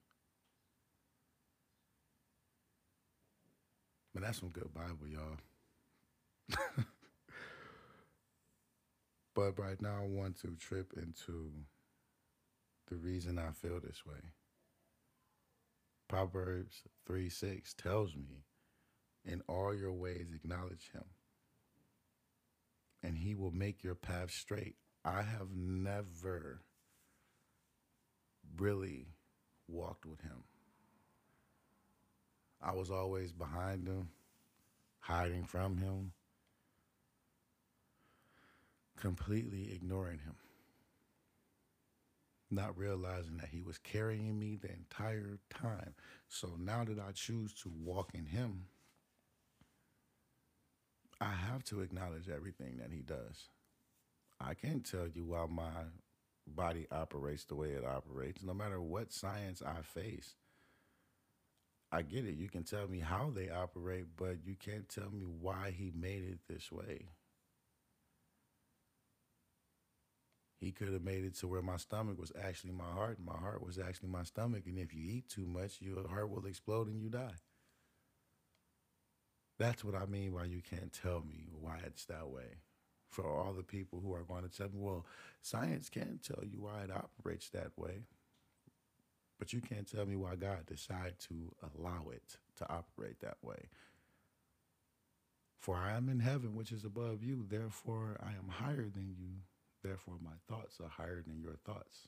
Man, 4.14 4.24
that's 4.24 4.40
some 4.40 4.50
good 4.50 4.74
Bible, 4.74 5.08
y'all. 5.08 5.38
but 9.36 9.58
right 9.58 9.82
now, 9.82 10.04
I 10.04 10.06
want 10.06 10.40
to 10.42 10.56
trip 10.60 10.94
into 10.96 11.52
the 12.90 12.96
reason 12.96 13.40
I 13.40 13.52
feel 13.52 13.80
this 13.80 14.06
way. 14.06 14.20
Proverbs 16.08 16.84
3 17.08 17.28
6 17.30 17.74
tells 17.74 18.16
me, 18.16 18.44
In 19.26 19.42
all 19.48 19.74
your 19.74 19.94
ways, 19.94 20.28
acknowledge 20.34 20.92
him, 20.94 21.06
and 23.02 23.18
he 23.18 23.34
will 23.34 23.52
make 23.52 23.84
your 23.84 23.96
path 23.96 24.30
straight. 24.30 24.76
I 25.04 25.24
have 25.24 25.56
never 25.56 26.62
really 28.58 29.08
walked 29.68 30.06
with 30.06 30.22
him. 30.22 30.44
I 32.64 32.74
was 32.74 32.90
always 32.90 33.32
behind 33.34 33.88
him, 33.88 34.10
hiding 35.00 35.44
from 35.44 35.78
him, 35.78 36.14
completely 38.98 39.74
ignoring 39.74 40.20
him, 40.20 40.36
not 42.50 42.78
realizing 42.78 43.38
that 43.38 43.50
he 43.50 43.62
was 43.62 43.78
carrying 43.80 44.40
me 44.40 44.56
the 44.56 44.72
entire 44.72 45.40
time. 45.50 45.94
So 46.30 46.52
now 46.58 46.86
that 46.86 47.00
I 47.00 47.12
choose 47.12 47.54
to 47.64 47.72
walk 47.84 48.12
in 48.14 48.26
him, 48.26 48.68
I 51.20 51.32
have 51.32 51.64
to 51.66 51.82
acknowledge 51.82 52.30
everything 52.30 52.78
that 52.78 52.92
he 52.92 53.02
does. 53.02 53.50
I 54.40 54.54
can't 54.54 54.86
tell 54.86 55.08
you 55.08 55.26
why 55.26 55.46
my 55.50 55.84
body 56.48 56.88
operates 56.92 57.46
the 57.46 57.56
way 57.56 57.70
it 57.72 57.86
operates, 57.86 58.44
no 58.44 58.54
matter 58.54 58.82
what 58.82 59.12
science 59.12 59.62
I 59.62 59.82
face. 59.82 60.36
I 61.94 62.02
get 62.02 62.26
it. 62.26 62.38
You 62.38 62.50
can 62.50 62.64
tell 62.64 62.88
me 62.88 63.00
how 63.00 63.32
they 63.34 63.52
operate, 63.52 64.06
but 64.18 64.38
you 64.44 64.56
can't 64.56 64.90
tell 64.90 65.12
me 65.12 65.22
why 65.40 65.72
he 65.78 65.92
made 65.96 66.24
it 66.24 66.40
this 66.50 66.72
way. 66.72 67.06
He 70.60 70.72
could 70.72 70.92
have 70.92 71.04
made 71.04 71.24
it 71.24 71.36
to 71.36 71.48
where 71.48 71.62
my 71.62 71.78
stomach 71.78 72.20
was 72.20 72.32
actually 72.42 72.72
my 72.72 72.90
heart, 72.92 73.20
and 73.20 73.28
my 73.28 73.38
heart 73.38 73.64
was 73.64 73.78
actually 73.78 74.10
my 74.10 74.24
stomach. 74.24 74.64
And 74.66 74.80
if 74.80 74.92
you 74.92 75.04
eat 75.04 75.30
too 75.30 75.46
much, 75.46 75.82
your 75.82 76.08
heart 76.08 76.32
will 76.32 76.48
explode 76.48 76.88
and 76.88 77.00
you 77.00 77.10
die. 77.10 77.36
That's 79.60 79.84
what 79.84 79.94
I 79.94 80.08
mean 80.08 80.32
by 80.32 80.46
you 80.46 80.64
can't 80.68 80.92
tell 80.92 81.22
me 81.22 81.50
why 81.62 81.78
it's 81.86 82.06
that 82.06 82.28
way. 82.28 82.58
For 83.10 83.28
all 83.28 83.54
the 83.54 83.62
people 83.62 84.02
who 84.04 84.16
are 84.16 84.24
going 84.24 84.50
to 84.50 84.50
tell 84.50 84.70
me, 84.70 84.80
well, 84.80 85.06
science 85.44 85.90
can't 85.90 86.24
tell 86.24 86.44
you 86.44 86.62
why 86.62 86.86
it 86.86 86.92
operates 86.92 87.50
that 87.50 87.78
way. 87.78 88.06
But 89.40 89.54
you 89.54 89.62
can't 89.62 89.90
tell 89.90 90.06
me 90.06 90.16
why 90.16 90.36
God 90.36 90.66
decided 90.66 91.20
to 91.28 91.52
allow 91.76 92.10
it 92.12 92.38
to 92.58 92.70
operate 92.70 93.20
that 93.22 93.38
way. 93.42 93.68
For 95.60 95.78
I 95.78 95.96
am 95.96 96.10
in 96.10 96.20
heaven, 96.20 96.56
which 96.56 96.72
is 96.72 96.84
above 96.84 97.24
you. 97.24 97.46
Therefore, 97.48 98.18
I 98.22 98.30
am 98.30 98.50
higher 98.50 98.90
than 98.90 99.16
you. 99.18 99.42
Therefore, 99.84 100.16
my 100.24 100.32
thoughts 100.48 100.80
are 100.82 100.90
higher 100.90 101.22
than 101.26 101.42
your 101.42 101.56
thoughts. 101.66 102.08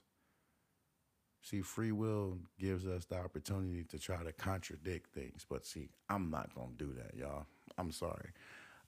See, 1.42 1.62
free 1.62 1.92
will 1.92 2.40
gives 2.60 2.88
us 2.88 3.06
the 3.06 3.18
opportunity 3.18 3.84
to 3.84 4.00
try 4.00 4.24
to 4.24 4.32
contradict 4.32 5.14
things. 5.14 5.46
But 5.48 5.66
see, 5.66 5.90
I'm 6.10 6.32
not 6.32 6.56
going 6.56 6.76
to 6.78 6.86
do 6.86 6.94
that, 6.94 7.16
y'all. 7.16 7.46
I'm 7.78 7.92
sorry. 7.92 8.32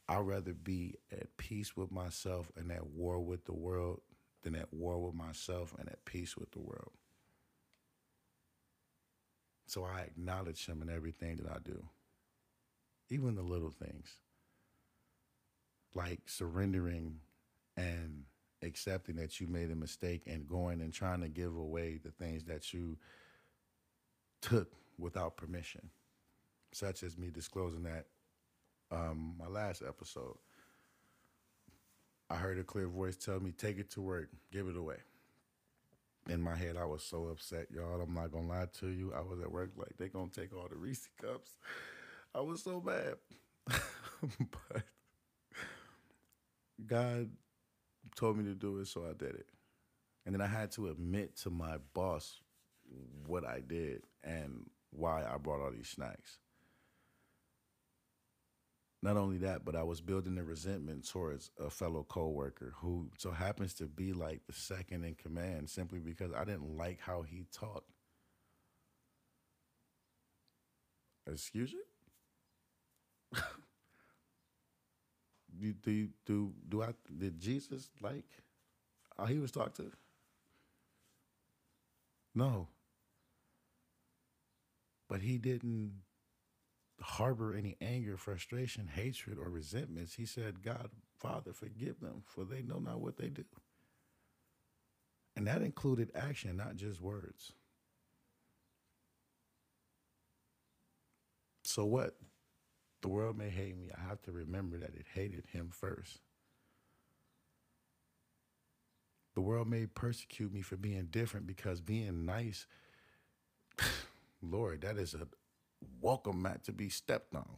I'd 0.09 0.25
rather 0.25 0.53
be 0.53 0.95
at 1.11 1.35
peace 1.37 1.77
with 1.77 1.91
myself 1.91 2.51
and 2.57 2.71
at 2.71 2.87
war 2.87 3.19
with 3.19 3.45
the 3.45 3.53
world 3.53 4.01
than 4.43 4.55
at 4.55 4.73
war 4.73 4.99
with 4.99 5.13
myself 5.13 5.75
and 5.77 5.87
at 5.89 6.03
peace 6.05 6.37
with 6.37 6.51
the 6.51 6.59
world. 6.59 6.91
So 9.67 9.83
I 9.83 9.99
acknowledge 9.99 10.65
him 10.65 10.81
in 10.81 10.89
everything 10.89 11.35
that 11.37 11.51
I 11.51 11.57
do, 11.63 11.83
even 13.09 13.35
the 13.35 13.41
little 13.41 13.69
things, 13.69 14.07
like 15.93 16.21
surrendering 16.25 17.19
and 17.75 18.23
accepting 18.63 19.17
that 19.17 19.41
you 19.41 19.47
made 19.47 19.69
a 19.69 19.75
mistake 19.75 20.23
and 20.25 20.47
going 20.47 20.79
and 20.79 20.93
trying 20.93 21.19
to 21.19 21.27
give 21.27 21.53
away 21.53 21.99
the 22.01 22.11
things 22.11 22.45
that 22.45 22.73
you 22.73 22.97
took 24.41 24.71
without 24.97 25.35
permission, 25.35 25.89
such 26.71 27.03
as 27.03 27.17
me 27.17 27.29
disclosing 27.29 27.83
that 27.83 28.05
um, 28.89 29.35
my 29.37 29.47
last 29.47 29.83
episode. 29.85 30.37
I 32.29 32.35
heard 32.35 32.57
a 32.57 32.63
clear 32.63 32.87
voice 32.87 33.17
tell 33.17 33.41
me, 33.41 33.51
take 33.51 33.79
it 33.79 33.91
to 33.91 34.01
work, 34.01 34.29
give 34.49 34.67
it 34.67 34.77
away 34.77 34.97
in 36.29 36.41
my 36.41 36.55
head, 36.55 36.77
I 36.77 36.85
was 36.85 37.03
so 37.03 37.27
upset, 37.27 37.67
y'all. 37.71 38.01
I'm 38.01 38.13
not 38.13 38.31
gonna 38.31 38.47
lie 38.47 38.67
to 38.79 38.87
you. 38.87 39.13
I 39.13 39.21
was 39.21 39.39
at 39.39 39.51
work 39.51 39.71
like 39.75 39.97
they 39.97 40.09
gonna 40.09 40.29
take 40.29 40.55
all 40.55 40.67
the 40.69 40.75
Reese 40.75 41.07
cups. 41.21 41.57
I 42.35 42.41
was 42.41 42.63
so 42.63 42.81
mad, 42.81 43.15
but 43.67 44.83
God 46.85 47.29
told 48.15 48.37
me 48.37 48.43
to 48.45 48.55
do 48.55 48.77
it, 48.79 48.87
so 48.87 49.05
I 49.05 49.13
did 49.13 49.35
it. 49.35 49.47
And 50.25 50.35
then 50.35 50.41
I 50.41 50.47
had 50.47 50.71
to 50.71 50.89
admit 50.89 51.37
to 51.37 51.49
my 51.49 51.77
boss 51.93 52.41
what 53.25 53.45
I 53.45 53.61
did 53.65 54.03
and 54.23 54.69
why 54.91 55.23
I 55.25 55.37
brought 55.37 55.61
all 55.61 55.71
these 55.71 55.89
snacks. 55.89 56.39
Not 59.01 59.15
only 59.17 59.37
that, 59.39 59.63
but 59.63 59.75
I 59.75 59.83
was 59.83 60.01
building 60.01 60.37
a 60.39 60.43
resentment 60.43 61.07
towards 61.07 61.51
a 61.59 61.69
fellow 61.69 62.03
coworker 62.03 62.73
who 62.77 63.09
so 63.17 63.31
happens 63.31 63.73
to 63.75 63.85
be 63.85 64.11
like 64.11 64.41
the 64.47 64.53
second 64.53 65.03
in 65.05 65.15
command 65.15 65.69
simply 65.69 65.99
because 65.99 66.31
I 66.33 66.45
didn't 66.45 66.75
like 66.77 66.99
how 67.01 67.21
he 67.21 67.45
talked. 67.53 67.91
Excuse 71.27 71.73
you? 71.73 71.83
do, 75.59 75.73
do 75.73 76.09
do 76.25 76.53
do 76.69 76.81
I 76.83 76.93
did 77.17 77.39
Jesus 77.39 77.89
like 78.01 78.25
how 79.17 79.25
he 79.25 79.39
was 79.39 79.51
talked 79.51 79.77
to? 79.77 79.91
No. 82.33 82.67
But 85.09 85.21
he 85.21 85.37
didn't 85.37 86.01
harbor 87.07 87.55
any 87.55 87.77
anger, 87.79 88.17
frustration, 88.17 88.89
hatred, 88.93 89.37
or 89.39 89.49
resentments. 89.49 90.15
He 90.15 90.25
said, 90.25 90.61
God, 90.61 90.89
Father, 91.17 91.53
forgive 91.53 92.01
them, 92.01 92.23
for 92.25 92.43
they 92.43 92.61
know 92.61 92.79
not 92.79 92.99
what 92.99 93.15
they 93.17 93.29
do. 93.29 93.45
And 95.35 95.47
that 95.47 95.61
included 95.61 96.11
action, 96.13 96.57
not 96.57 96.75
just 96.75 96.99
words. 96.99 97.53
So 101.63 101.85
what? 101.85 102.17
The 103.01 103.07
world 103.07 103.37
may 103.37 103.49
hate 103.49 103.77
me. 103.77 103.89
I 103.97 104.09
have 104.09 104.21
to 104.23 104.33
remember 104.33 104.77
that 104.77 104.95
it 104.95 105.05
hated 105.13 105.45
him 105.53 105.69
first. 105.71 106.19
The 109.35 109.41
world 109.41 109.69
may 109.69 109.85
persecute 109.85 110.51
me 110.51 110.61
for 110.61 110.75
being 110.75 111.07
different 111.11 111.47
because 111.47 111.79
being 111.79 112.25
nice, 112.25 112.67
Lord, 114.41 114.81
that 114.81 114.97
is 114.97 115.13
a 115.13 115.27
welcome 116.01 116.41
mat 116.41 116.63
to 116.65 116.71
be 116.71 116.89
stepped 116.89 117.35
on. 117.35 117.57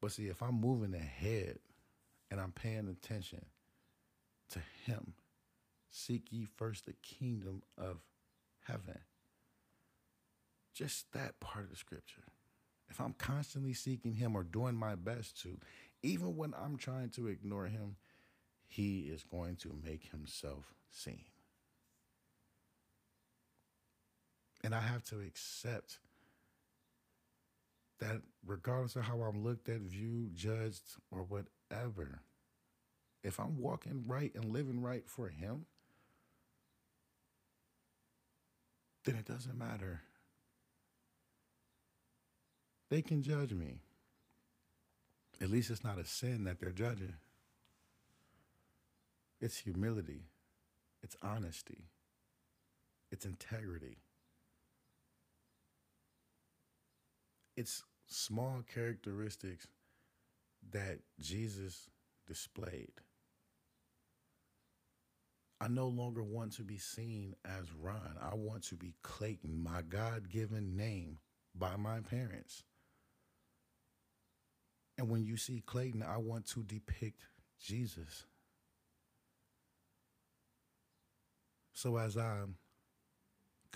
But 0.00 0.12
see, 0.12 0.26
if 0.26 0.42
I'm 0.42 0.60
moving 0.60 0.94
ahead 0.94 1.58
and 2.30 2.40
I'm 2.40 2.52
paying 2.52 2.88
attention 2.88 3.46
to 4.50 4.60
Him, 4.84 5.14
seek 5.90 6.32
ye 6.32 6.46
first 6.56 6.86
the 6.86 6.94
kingdom 7.02 7.62
of 7.78 7.98
heaven. 8.66 9.00
Just 10.74 11.12
that 11.12 11.40
part 11.40 11.64
of 11.64 11.70
the 11.70 11.76
scripture. 11.76 12.24
If 12.88 13.00
I'm 13.00 13.14
constantly 13.14 13.72
seeking 13.72 14.14
Him 14.14 14.36
or 14.36 14.42
doing 14.42 14.74
my 14.74 14.94
best 14.94 15.40
to, 15.42 15.58
even 16.02 16.36
when 16.36 16.54
I'm 16.54 16.76
trying 16.76 17.08
to 17.10 17.26
ignore 17.26 17.66
Him, 17.66 17.96
he 18.68 19.00
is 19.02 19.24
going 19.24 19.56
to 19.56 19.74
make 19.84 20.10
himself 20.10 20.74
seen. 20.90 21.24
And 24.66 24.74
I 24.74 24.80
have 24.80 25.04
to 25.04 25.20
accept 25.20 26.00
that 28.00 28.20
regardless 28.44 28.96
of 28.96 29.04
how 29.04 29.20
I'm 29.20 29.44
looked 29.44 29.68
at, 29.68 29.78
viewed, 29.78 30.34
judged, 30.34 30.82
or 31.12 31.22
whatever, 31.22 32.22
if 33.22 33.38
I'm 33.38 33.60
walking 33.60 34.02
right 34.08 34.34
and 34.34 34.46
living 34.46 34.82
right 34.82 35.08
for 35.08 35.28
him, 35.28 35.66
then 39.04 39.14
it 39.14 39.24
doesn't 39.24 39.56
matter. 39.56 40.02
They 42.88 43.02
can 43.02 43.22
judge 43.22 43.52
me. 43.52 43.76
At 45.40 45.48
least 45.48 45.70
it's 45.70 45.84
not 45.84 46.00
a 46.00 46.04
sin 46.04 46.42
that 46.42 46.58
they're 46.58 46.72
judging. 46.72 47.14
It's 49.40 49.58
humility, 49.58 50.24
it's 51.04 51.16
honesty, 51.22 51.84
it's 53.12 53.24
integrity. 53.24 53.98
It's 57.56 57.82
small 58.06 58.62
characteristics 58.72 59.66
that 60.72 60.98
Jesus 61.20 61.88
displayed. 62.26 62.92
I 65.60 65.68
no 65.68 65.88
longer 65.88 66.22
want 66.22 66.52
to 66.56 66.62
be 66.62 66.76
seen 66.76 67.34
as 67.44 67.72
Ron. 67.80 68.16
I 68.20 68.34
want 68.34 68.64
to 68.64 68.74
be 68.74 68.94
Clayton, 69.02 69.62
my 69.62 69.80
God 69.82 70.28
given 70.28 70.76
name 70.76 71.18
by 71.54 71.76
my 71.76 72.00
parents. 72.00 72.62
And 74.98 75.08
when 75.08 75.24
you 75.24 75.36
see 75.36 75.62
Clayton, 75.64 76.02
I 76.02 76.18
want 76.18 76.46
to 76.48 76.62
depict 76.62 77.22
Jesus. 77.58 78.26
So 81.72 81.96
as 81.96 82.16
I 82.18 82.42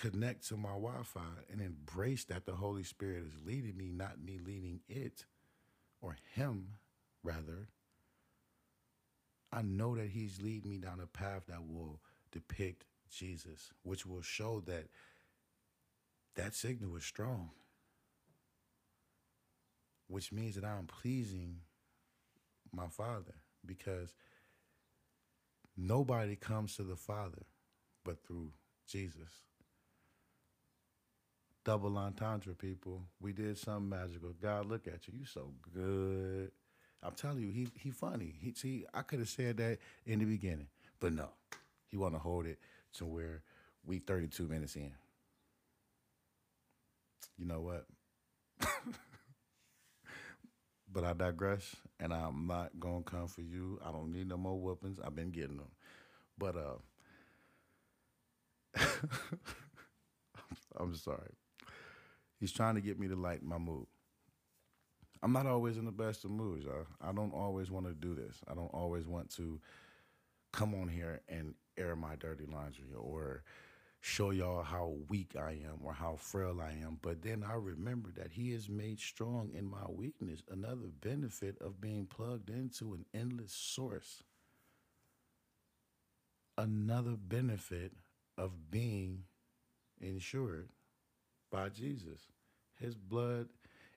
connect 0.00 0.48
to 0.48 0.56
my 0.56 0.70
Wi-Fi 0.70 1.20
and 1.52 1.60
embrace 1.60 2.24
that 2.24 2.46
the 2.46 2.52
Holy 2.52 2.82
Spirit 2.82 3.24
is 3.26 3.34
leading 3.44 3.76
me, 3.76 3.90
not 3.92 4.22
me 4.22 4.38
leading 4.44 4.80
it 4.88 5.26
or 6.00 6.16
him 6.34 6.68
rather, 7.22 7.68
I 9.52 9.62
know 9.62 9.96
that 9.96 10.08
he's 10.08 10.40
leading 10.40 10.70
me 10.70 10.78
down 10.78 11.00
a 11.02 11.06
path 11.06 11.42
that 11.48 11.66
will 11.66 12.00
depict 12.32 12.84
Jesus, 13.10 13.72
which 13.82 14.06
will 14.06 14.22
show 14.22 14.60
that 14.66 14.86
that 16.36 16.54
signal 16.54 16.96
is 16.96 17.04
strong, 17.04 17.50
which 20.06 20.32
means 20.32 20.54
that 20.54 20.64
I'm 20.64 20.86
pleasing 20.86 21.56
my 22.72 22.86
Father 22.86 23.34
because 23.66 24.14
nobody 25.76 26.36
comes 26.36 26.76
to 26.76 26.84
the 26.84 26.96
Father 26.96 27.42
but 28.04 28.24
through 28.24 28.52
Jesus. 28.88 29.49
Double 31.64 31.98
entendre, 31.98 32.54
people. 32.54 33.02
We 33.20 33.32
did 33.32 33.58
something 33.58 33.88
magical. 33.88 34.32
God, 34.40 34.66
look 34.66 34.86
at 34.86 35.06
you. 35.08 35.14
You 35.18 35.26
so 35.26 35.52
good. 35.74 36.50
I'm 37.02 37.12
telling 37.14 37.40
you, 37.40 37.50
he 37.50 37.68
he 37.78 37.90
funny. 37.90 38.34
He 38.40 38.52
see, 38.54 38.86
I 38.94 39.02
could 39.02 39.20
have 39.20 39.28
said 39.28 39.58
that 39.58 39.78
in 40.06 40.18
the 40.20 40.24
beginning, 40.24 40.68
but 41.00 41.12
no, 41.12 41.28
he 41.86 41.96
want 41.98 42.14
to 42.14 42.18
hold 42.18 42.46
it 42.46 42.58
to 42.94 43.04
where 43.06 43.42
we 43.84 43.98
32 43.98 44.48
minutes 44.48 44.76
in. 44.76 44.92
You 47.38 47.46
know 47.46 47.60
what? 47.60 47.86
but 50.92 51.04
I 51.04 51.12
digress, 51.14 51.76
and 52.00 52.12
I'm 52.12 52.46
not 52.46 52.78
gonna 52.80 53.02
come 53.02 53.28
for 53.28 53.42
you. 53.42 53.80
I 53.86 53.92
don't 53.92 54.12
need 54.12 54.28
no 54.28 54.36
more 54.36 54.60
weapons. 54.60 55.00
I've 55.04 55.14
been 55.14 55.30
getting 55.30 55.58
them. 55.58 55.70
But 56.38 56.56
uh, 56.56 56.76
I'm 60.78 60.94
sorry. 60.94 61.32
He's 62.40 62.52
trying 62.52 62.74
to 62.76 62.80
get 62.80 62.98
me 62.98 63.06
to 63.08 63.16
lighten 63.16 63.46
my 63.46 63.58
mood. 63.58 63.86
I'm 65.22 65.32
not 65.34 65.46
always 65.46 65.76
in 65.76 65.84
the 65.84 65.92
best 65.92 66.24
of 66.24 66.30
moods, 66.30 66.64
y'all. 66.64 66.86
I 67.02 67.12
don't 67.12 67.34
always 67.34 67.70
want 67.70 67.86
to 67.86 67.92
do 67.92 68.14
this. 68.14 68.36
I 68.50 68.54
don't 68.54 68.72
always 68.72 69.06
want 69.06 69.30
to 69.36 69.60
come 70.52 70.74
on 70.74 70.88
here 70.88 71.20
and 71.28 71.54
air 71.76 71.94
my 71.94 72.16
dirty 72.16 72.46
laundry 72.50 72.86
or 72.98 73.42
show 74.00 74.30
y'all 74.30 74.62
how 74.62 74.94
weak 75.10 75.36
I 75.38 75.50
am 75.50 75.80
or 75.84 75.92
how 75.92 76.16
frail 76.16 76.58
I 76.62 76.70
am. 76.82 76.98
But 77.02 77.20
then 77.20 77.44
I 77.46 77.54
remember 77.54 78.10
that 78.16 78.32
He 78.32 78.52
is 78.52 78.70
made 78.70 78.98
strong 78.98 79.50
in 79.54 79.68
my 79.68 79.84
weakness. 79.88 80.42
Another 80.50 80.88
benefit 81.02 81.58
of 81.60 81.82
being 81.82 82.06
plugged 82.06 82.48
into 82.48 82.94
an 82.94 83.04
endless 83.12 83.52
source. 83.52 84.22
Another 86.56 87.16
benefit 87.16 87.92
of 88.38 88.70
being 88.70 89.24
insured 90.00 90.70
by 91.50 91.68
Jesus. 91.68 92.20
His 92.78 92.96
blood 92.96 93.48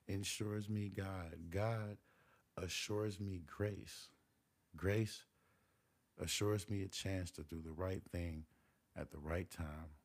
ensures 0.06 0.68
me 0.68 0.90
God. 0.94 1.36
God 1.50 1.96
assures 2.56 3.18
me 3.20 3.42
grace. 3.46 4.08
Grace 4.76 5.24
assures 6.20 6.68
me 6.68 6.82
a 6.82 6.88
chance 6.88 7.30
to 7.32 7.42
do 7.42 7.60
the 7.64 7.72
right 7.72 8.02
thing 8.12 8.44
at 8.96 9.10
the 9.10 9.18
right 9.18 9.50
time, 9.50 9.96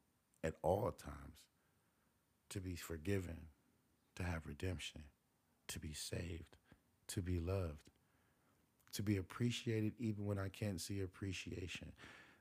at 0.44 0.56
all 0.64 0.92
times, 0.92 1.44
to 2.50 2.60
be 2.60 2.76
forgiven, 2.76 3.38
to 4.16 4.24
have 4.24 4.48
redemption, 4.48 5.04
to 5.68 5.80
be 5.80 5.94
saved, 5.94 6.58
to 7.08 7.22
be 7.22 7.40
loved, 7.40 7.92
to 8.94 9.04
be 9.04 9.18
appreciated 9.18 9.94
even 10.00 10.26
when 10.26 10.40
I 10.40 10.50
can't 10.50 10.82
see 10.82 11.02
appreciation. 11.02 11.92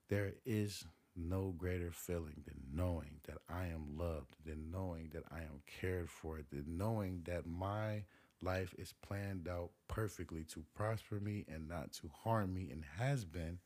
There 0.09 0.33
is 0.47 0.85
no 1.19 1.55
greater 1.57 1.91
feeling 1.91 2.45
than 2.47 2.63
knowing 2.73 3.21
that 3.27 3.39
I 3.49 3.67
am 3.67 3.97
loved, 3.99 4.37
than 4.45 4.71
knowing 4.71 5.11
that 5.13 5.25
I 5.31 5.39
am 5.41 5.63
cared 5.81 6.09
for, 6.09 6.41
than 6.51 6.77
knowing 6.79 7.23
that 7.25 7.47
my 7.47 8.05
life 8.41 8.75
is 8.79 8.95
planned 9.03 9.49
out 9.49 9.71
perfectly 9.89 10.45
to 10.45 10.65
prosper 10.75 11.21
me 11.21 11.45
and 11.49 11.69
not 11.69 11.93
to 11.93 12.11
harm 12.23 12.55
me 12.55 12.71
and 12.71 12.85
has 12.99 13.25
been 13.25 13.59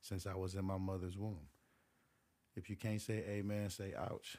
since 0.00 0.26
I 0.26 0.34
was 0.34 0.54
in 0.54 0.64
my 0.64 0.78
mother's 0.78 1.18
womb. 1.18 1.48
If 2.56 2.70
you 2.70 2.76
can't 2.76 3.00
say 3.00 3.24
amen, 3.28 3.70
say 3.70 3.94
ouch. 3.98 4.36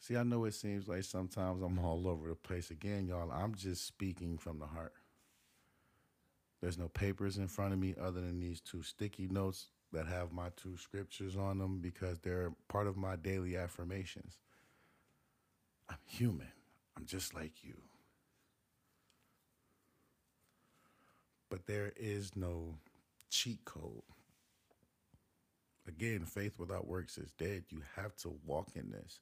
See, 0.00 0.16
I 0.16 0.22
know 0.22 0.44
it 0.44 0.54
seems 0.54 0.88
like 0.88 1.04
sometimes 1.04 1.62
I'm 1.62 1.78
all 1.78 2.08
over 2.08 2.28
the 2.28 2.34
place. 2.34 2.70
Again, 2.70 3.06
y'all, 3.06 3.30
I'm 3.30 3.54
just 3.54 3.86
speaking 3.86 4.38
from 4.38 4.58
the 4.58 4.66
heart. 4.66 4.94
There's 6.60 6.78
no 6.78 6.88
papers 6.88 7.38
in 7.38 7.48
front 7.48 7.72
of 7.72 7.78
me 7.78 7.94
other 8.00 8.20
than 8.20 8.40
these 8.40 8.60
two 8.60 8.82
sticky 8.82 9.28
notes 9.28 9.68
that 9.92 10.06
have 10.06 10.32
my 10.32 10.48
two 10.56 10.76
scriptures 10.76 11.36
on 11.36 11.58
them 11.58 11.78
because 11.80 12.18
they're 12.18 12.52
part 12.68 12.86
of 12.86 12.96
my 12.96 13.16
daily 13.16 13.56
affirmations. 13.56 14.38
I'm 15.88 15.98
human. 16.04 16.52
I'm 16.96 17.06
just 17.06 17.34
like 17.34 17.62
you. 17.62 17.76
But 21.48 21.66
there 21.66 21.92
is 21.96 22.36
no 22.36 22.74
cheat 23.30 23.64
code. 23.64 24.02
Again, 25.86 26.24
faith 26.26 26.58
without 26.58 26.86
works 26.86 27.16
is 27.16 27.30
dead. 27.38 27.64
You 27.70 27.80
have 27.96 28.14
to 28.16 28.34
walk 28.44 28.68
in 28.74 28.90
this. 28.90 29.20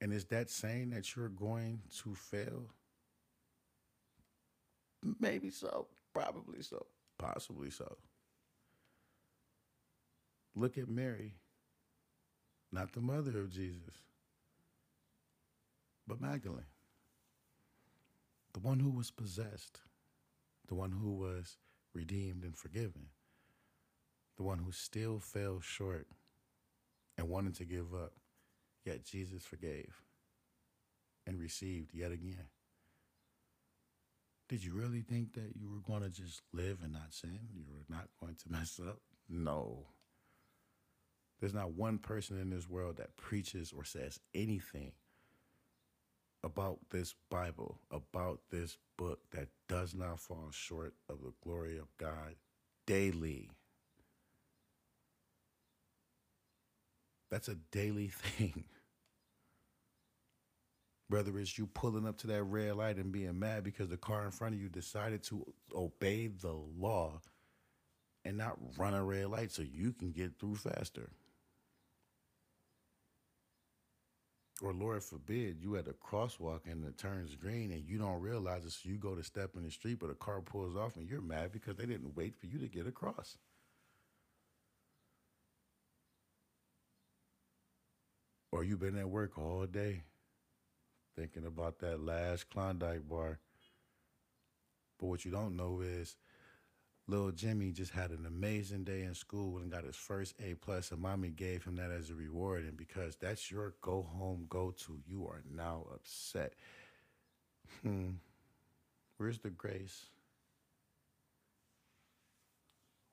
And 0.00 0.12
is 0.12 0.26
that 0.26 0.48
saying 0.48 0.90
that 0.90 1.16
you're 1.16 1.28
going 1.28 1.80
to 2.02 2.14
fail? 2.14 2.70
Maybe 5.18 5.50
so. 5.50 5.86
Probably 6.12 6.62
so. 6.62 6.86
Possibly 7.18 7.70
so. 7.70 7.96
Look 10.56 10.76
at 10.78 10.88
Mary, 10.88 11.34
not 12.72 12.92
the 12.92 13.00
mother 13.00 13.38
of 13.38 13.50
Jesus, 13.50 13.94
but 16.06 16.20
Magdalene, 16.20 16.64
the 18.52 18.60
one 18.60 18.80
who 18.80 18.90
was 18.90 19.12
possessed, 19.12 19.80
the 20.66 20.74
one 20.74 20.90
who 20.90 21.12
was 21.12 21.56
redeemed 21.94 22.42
and 22.42 22.56
forgiven, 22.56 23.06
the 24.36 24.42
one 24.42 24.58
who 24.58 24.72
still 24.72 25.20
fell 25.20 25.60
short 25.60 26.08
and 27.16 27.28
wanted 27.28 27.54
to 27.56 27.64
give 27.64 27.94
up, 27.94 28.12
yet 28.84 29.04
Jesus 29.04 29.44
forgave 29.44 30.02
and 31.26 31.38
received 31.38 31.94
yet 31.94 32.10
again. 32.10 32.48
Did 34.50 34.64
you 34.64 34.72
really 34.72 35.02
think 35.02 35.34
that 35.34 35.52
you 35.54 35.70
were 35.70 35.78
going 35.78 36.02
to 36.02 36.10
just 36.10 36.42
live 36.52 36.78
and 36.82 36.92
not 36.92 37.14
sin? 37.14 37.38
You 37.54 37.62
were 37.70 37.84
not 37.88 38.08
going 38.20 38.34
to 38.34 38.44
mess 38.50 38.80
up? 38.84 38.98
No. 39.28 39.86
There's 41.38 41.54
not 41.54 41.74
one 41.74 41.98
person 41.98 42.36
in 42.36 42.50
this 42.50 42.68
world 42.68 42.96
that 42.96 43.16
preaches 43.16 43.72
or 43.74 43.84
says 43.84 44.18
anything 44.34 44.90
about 46.42 46.78
this 46.90 47.14
Bible, 47.30 47.78
about 47.92 48.40
this 48.50 48.76
book 48.98 49.20
that 49.30 49.46
does 49.68 49.94
not 49.94 50.18
fall 50.18 50.48
short 50.50 50.94
of 51.08 51.20
the 51.22 51.32
glory 51.44 51.78
of 51.78 51.86
God 51.96 52.34
daily. 52.88 53.50
That's 57.30 57.46
a 57.46 57.54
daily 57.70 58.08
thing. 58.12 58.64
Whether 61.10 61.38
it's 61.38 61.58
you 61.58 61.66
pulling 61.66 62.06
up 62.06 62.16
to 62.18 62.28
that 62.28 62.44
red 62.44 62.76
light 62.76 62.96
and 62.96 63.12
being 63.12 63.38
mad 63.38 63.64
because 63.64 63.90
the 63.90 63.98
car 63.98 64.24
in 64.24 64.30
front 64.30 64.54
of 64.54 64.60
you 64.62 64.68
decided 64.68 65.22
to 65.24 65.44
obey 65.74 66.28
the 66.28 66.54
law 66.78 67.20
and 68.24 68.38
not 68.38 68.56
run 68.78 68.94
a 68.94 69.04
red 69.04 69.26
light 69.26 69.52
so 69.52 69.62
you 69.62 69.92
can 69.92 70.12
get 70.12 70.38
through 70.38 70.56
faster. 70.56 71.10
or 74.62 74.72
Lord 74.72 75.02
forbid, 75.02 75.58
you 75.60 75.76
at 75.76 75.88
a 75.88 75.92
crosswalk 75.92 76.60
and 76.70 76.84
it 76.84 76.98
turns 76.98 77.34
green 77.34 77.72
and 77.72 77.84
you 77.88 77.98
don't 77.98 78.20
realize 78.20 78.64
it, 78.64 78.72
so 78.72 78.88
you 78.88 78.96
go 78.96 79.14
to 79.14 79.24
step 79.24 79.50
in 79.56 79.64
the 79.64 79.70
street, 79.70 79.98
but 79.98 80.10
a 80.10 80.14
car 80.14 80.40
pulls 80.40 80.76
off 80.76 80.96
and 80.96 81.08
you're 81.08 81.22
mad 81.22 81.52
because 81.52 81.76
they 81.76 81.86
didn't 81.86 82.16
wait 82.16 82.36
for 82.36 82.46
you 82.46 82.58
to 82.58 82.68
get 82.68 82.86
across. 82.86 83.38
Or 88.52 88.64
you've 88.64 88.80
been 88.80 88.98
at 88.98 89.08
work 89.08 89.38
all 89.38 89.64
day 89.66 90.02
thinking 91.16 91.46
about 91.46 91.78
that 91.80 92.04
last 92.04 92.50
Klondike 92.50 93.08
bar. 93.08 93.38
But 94.98 95.06
what 95.06 95.24
you 95.24 95.30
don't 95.30 95.56
know 95.56 95.80
is 95.80 96.16
Little 97.10 97.32
Jimmy 97.32 97.72
just 97.72 97.90
had 97.90 98.10
an 98.10 98.24
amazing 98.24 98.84
day 98.84 99.02
in 99.02 99.14
school 99.14 99.58
and 99.58 99.70
got 99.70 99.84
his 99.84 99.96
first 99.96 100.34
A 100.40 100.54
plus, 100.54 100.92
and 100.92 101.00
mommy 101.00 101.30
gave 101.30 101.64
him 101.64 101.76
that 101.76 101.90
as 101.90 102.10
a 102.10 102.14
reward. 102.14 102.64
And 102.64 102.76
because 102.76 103.16
that's 103.16 103.50
your 103.50 103.74
go 103.80 104.02
home 104.02 104.46
go 104.48 104.72
to, 104.86 105.00
you 105.06 105.26
are 105.26 105.42
now 105.52 105.86
upset. 105.92 106.52
Hmm. 107.82 108.10
Where's 109.16 109.38
the 109.38 109.50
grace? 109.50 110.06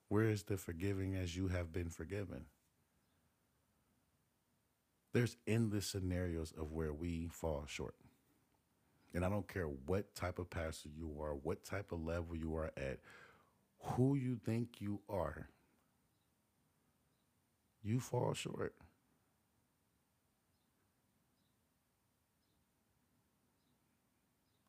Where 0.09 0.25
is 0.25 0.43
the 0.43 0.57
forgiving 0.57 1.15
as 1.15 1.35
you 1.35 1.47
have 1.47 1.73
been 1.73 1.89
forgiven? 1.89 2.45
There's 5.13 5.37
endless 5.47 5.87
scenarios 5.87 6.53
of 6.57 6.71
where 6.71 6.93
we 6.93 7.27
fall 7.27 7.65
short. 7.67 7.95
And 9.13 9.25
I 9.25 9.29
don't 9.29 9.47
care 9.47 9.65
what 9.65 10.13
type 10.15 10.37
of 10.37 10.49
pastor 10.49 10.89
you 10.95 11.15
are, 11.21 11.33
what 11.33 11.63
type 11.63 11.91
of 11.91 12.03
level 12.03 12.35
you 12.35 12.55
are 12.55 12.71
at, 12.77 12.99
who 13.79 14.15
you 14.15 14.35
think 14.45 14.79
you 14.79 14.99
are, 15.09 15.47
you 17.83 17.99
fall 17.99 18.33
short. 18.33 18.75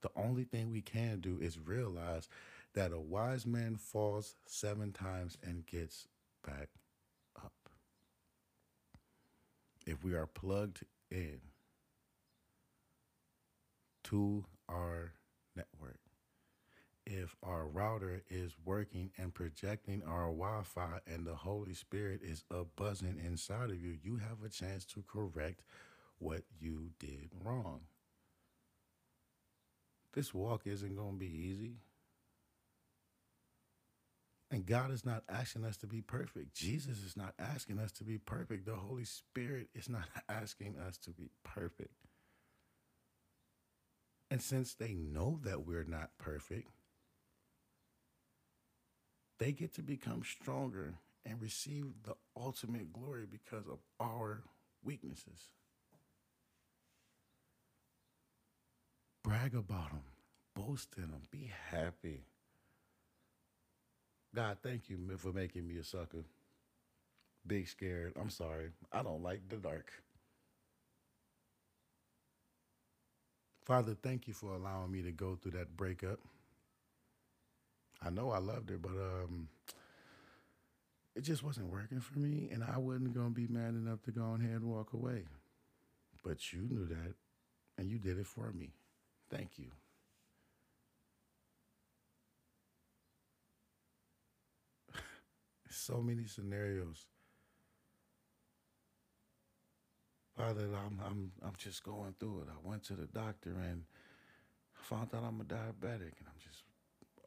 The 0.03 0.11
only 0.17 0.45
thing 0.45 0.71
we 0.71 0.81
can 0.81 1.21
do 1.21 1.39
is 1.41 1.59
realize 1.59 2.29
that 2.75 2.93
a 2.93 3.01
wise 3.01 3.45
man 3.47 3.77
falls 3.77 4.37
seven 4.47 4.93
times 4.93 5.37
and 5.43 5.67
gets 5.67 6.07
back 6.47 6.69
up. 7.37 7.53
If 9.89 10.05
we 10.05 10.13
are 10.13 10.27
plugged 10.27 10.85
in 11.11 11.41
to 14.05 14.45
our 14.69 15.15
network, 15.57 16.01
if 17.07 17.35
our 17.43 17.67
router 17.67 18.21
is 18.29 18.55
working 18.67 19.13
and 19.17 19.33
projecting 19.33 20.03
our 20.03 20.27
Wi 20.27 20.61
Fi 20.65 21.01
and 21.07 21.27
the 21.27 21.37
Holy 21.37 21.73
Spirit 21.73 22.21
is 22.23 22.45
up 22.55 22.67
buzzing 22.77 23.19
inside 23.25 23.71
of 23.71 23.81
you, 23.81 23.97
you 24.03 24.19
have 24.19 24.45
a 24.45 24.51
chance 24.51 24.85
to 24.85 25.03
correct 25.09 25.63
what 26.19 26.43
you 26.61 26.91
did 26.99 27.31
wrong. 27.43 27.81
This 30.13 30.35
walk 30.35 30.67
isn't 30.67 30.97
going 30.97 31.13
to 31.13 31.19
be 31.19 31.33
easy. 31.35 31.77
And 34.51 34.65
God 34.65 34.91
is 34.91 35.05
not 35.05 35.25
asking 35.29 35.65
us 35.65 35.77
to 35.79 35.87
be 35.87 36.01
perfect. 36.01 36.55
Jesus 36.55 37.05
is 37.05 37.17
not 37.17 37.35
asking 37.39 37.79
us 37.79 37.93
to 37.93 38.05
be 38.05 38.17
perfect. 38.17 38.65
The 38.65 38.77
Holy 38.77 39.05
Spirit 39.05 39.69
is 39.75 39.89
not 39.89 40.09
asking 40.29 40.77
us 40.79 40.97
to 40.99 41.11
be 41.11 41.31
perfect. 41.45 41.93
And 44.31 44.41
since 44.43 44.75
they 44.75 44.95
know 44.95 45.39
that 45.45 45.67
we're 45.67 45.85
not 45.85 46.11
perfect, 46.19 46.69
they 49.39 49.53
get 49.53 49.75
to 49.75 49.83
become 49.83 50.23
stronger 50.25 50.95
and 51.25 51.41
receive 51.41 51.87
the 52.05 52.15
ultimate 52.37 52.93
glory 52.93 53.27
because 53.31 53.67
of 53.67 53.79
our 54.01 54.43
weaknesses. 54.83 55.49
Brag 59.23 59.55
about 59.55 59.91
them, 59.91 60.03
boast 60.55 60.89
in 60.97 61.11
them, 61.11 61.23
be 61.31 61.53
happy. 61.71 62.25
God, 64.35 64.59
thank 64.63 64.89
you 64.89 64.99
for 65.17 65.33
making 65.33 65.67
me 65.67 65.79
a 65.79 65.85
sucker. 65.85 66.25
Big 67.47 67.67
scared. 67.69 68.13
I'm 68.21 68.31
sorry. 68.31 68.71
I 68.93 69.03
don't 69.03 69.23
like 69.23 69.49
the 69.49 69.57
dark. 69.57 69.91
Father, 73.65 73.97
thank 74.03 74.29
you 74.29 74.35
for 74.35 74.55
allowing 74.55 74.91
me 74.91 75.03
to 75.03 75.13
go 75.13 75.37
through 75.37 75.53
that 75.53 75.77
breakup. 75.77 76.19
I 78.03 78.11
know 78.11 78.31
I 78.31 78.39
loved 78.39 78.71
her, 78.71 78.79
but 78.79 78.93
um, 78.93 79.49
it 81.17 81.23
just 81.23 81.43
wasn't 81.43 81.71
working 81.71 82.01
for 82.01 82.19
me, 82.19 82.49
and 82.53 82.63
I 82.63 82.79
wasn't 82.79 83.15
gonna 83.15 83.31
be 83.31 83.47
mad 83.47 83.71
enough 83.71 84.03
to 84.05 84.13
go 84.13 84.37
ahead 84.39 84.61
and 84.61 84.71
walk 84.71 84.93
away. 84.93 85.25
But 86.23 86.53
you 86.53 86.61
knew 86.63 86.87
that, 86.87 87.15
and 87.77 87.91
you 87.91 87.99
did 87.99 88.19
it 88.19 88.27
for 88.27 88.53
me. 88.53 88.71
Thank 89.31 89.59
you. 89.59 89.67
So 95.71 96.01
many 96.01 96.25
scenarios. 96.25 97.07
Father, 100.37 100.69
I'm 100.75 101.01
I'm 101.05 101.33
I'm 101.45 101.55
just 101.59 101.83
going 101.83 102.15
through 102.21 102.43
it. 102.43 102.49
I 102.49 102.69
went 102.69 102.85
to 102.85 102.95
the 102.95 103.07
doctor 103.07 103.51
and 103.51 103.83
I 104.79 104.85
found 104.85 105.15
out 105.15 105.25
I'm 105.25 105.41
a 105.41 105.45
diabetic, 105.45 106.15
and 106.19 106.27
I'm 106.27 106.39
just 106.43 106.63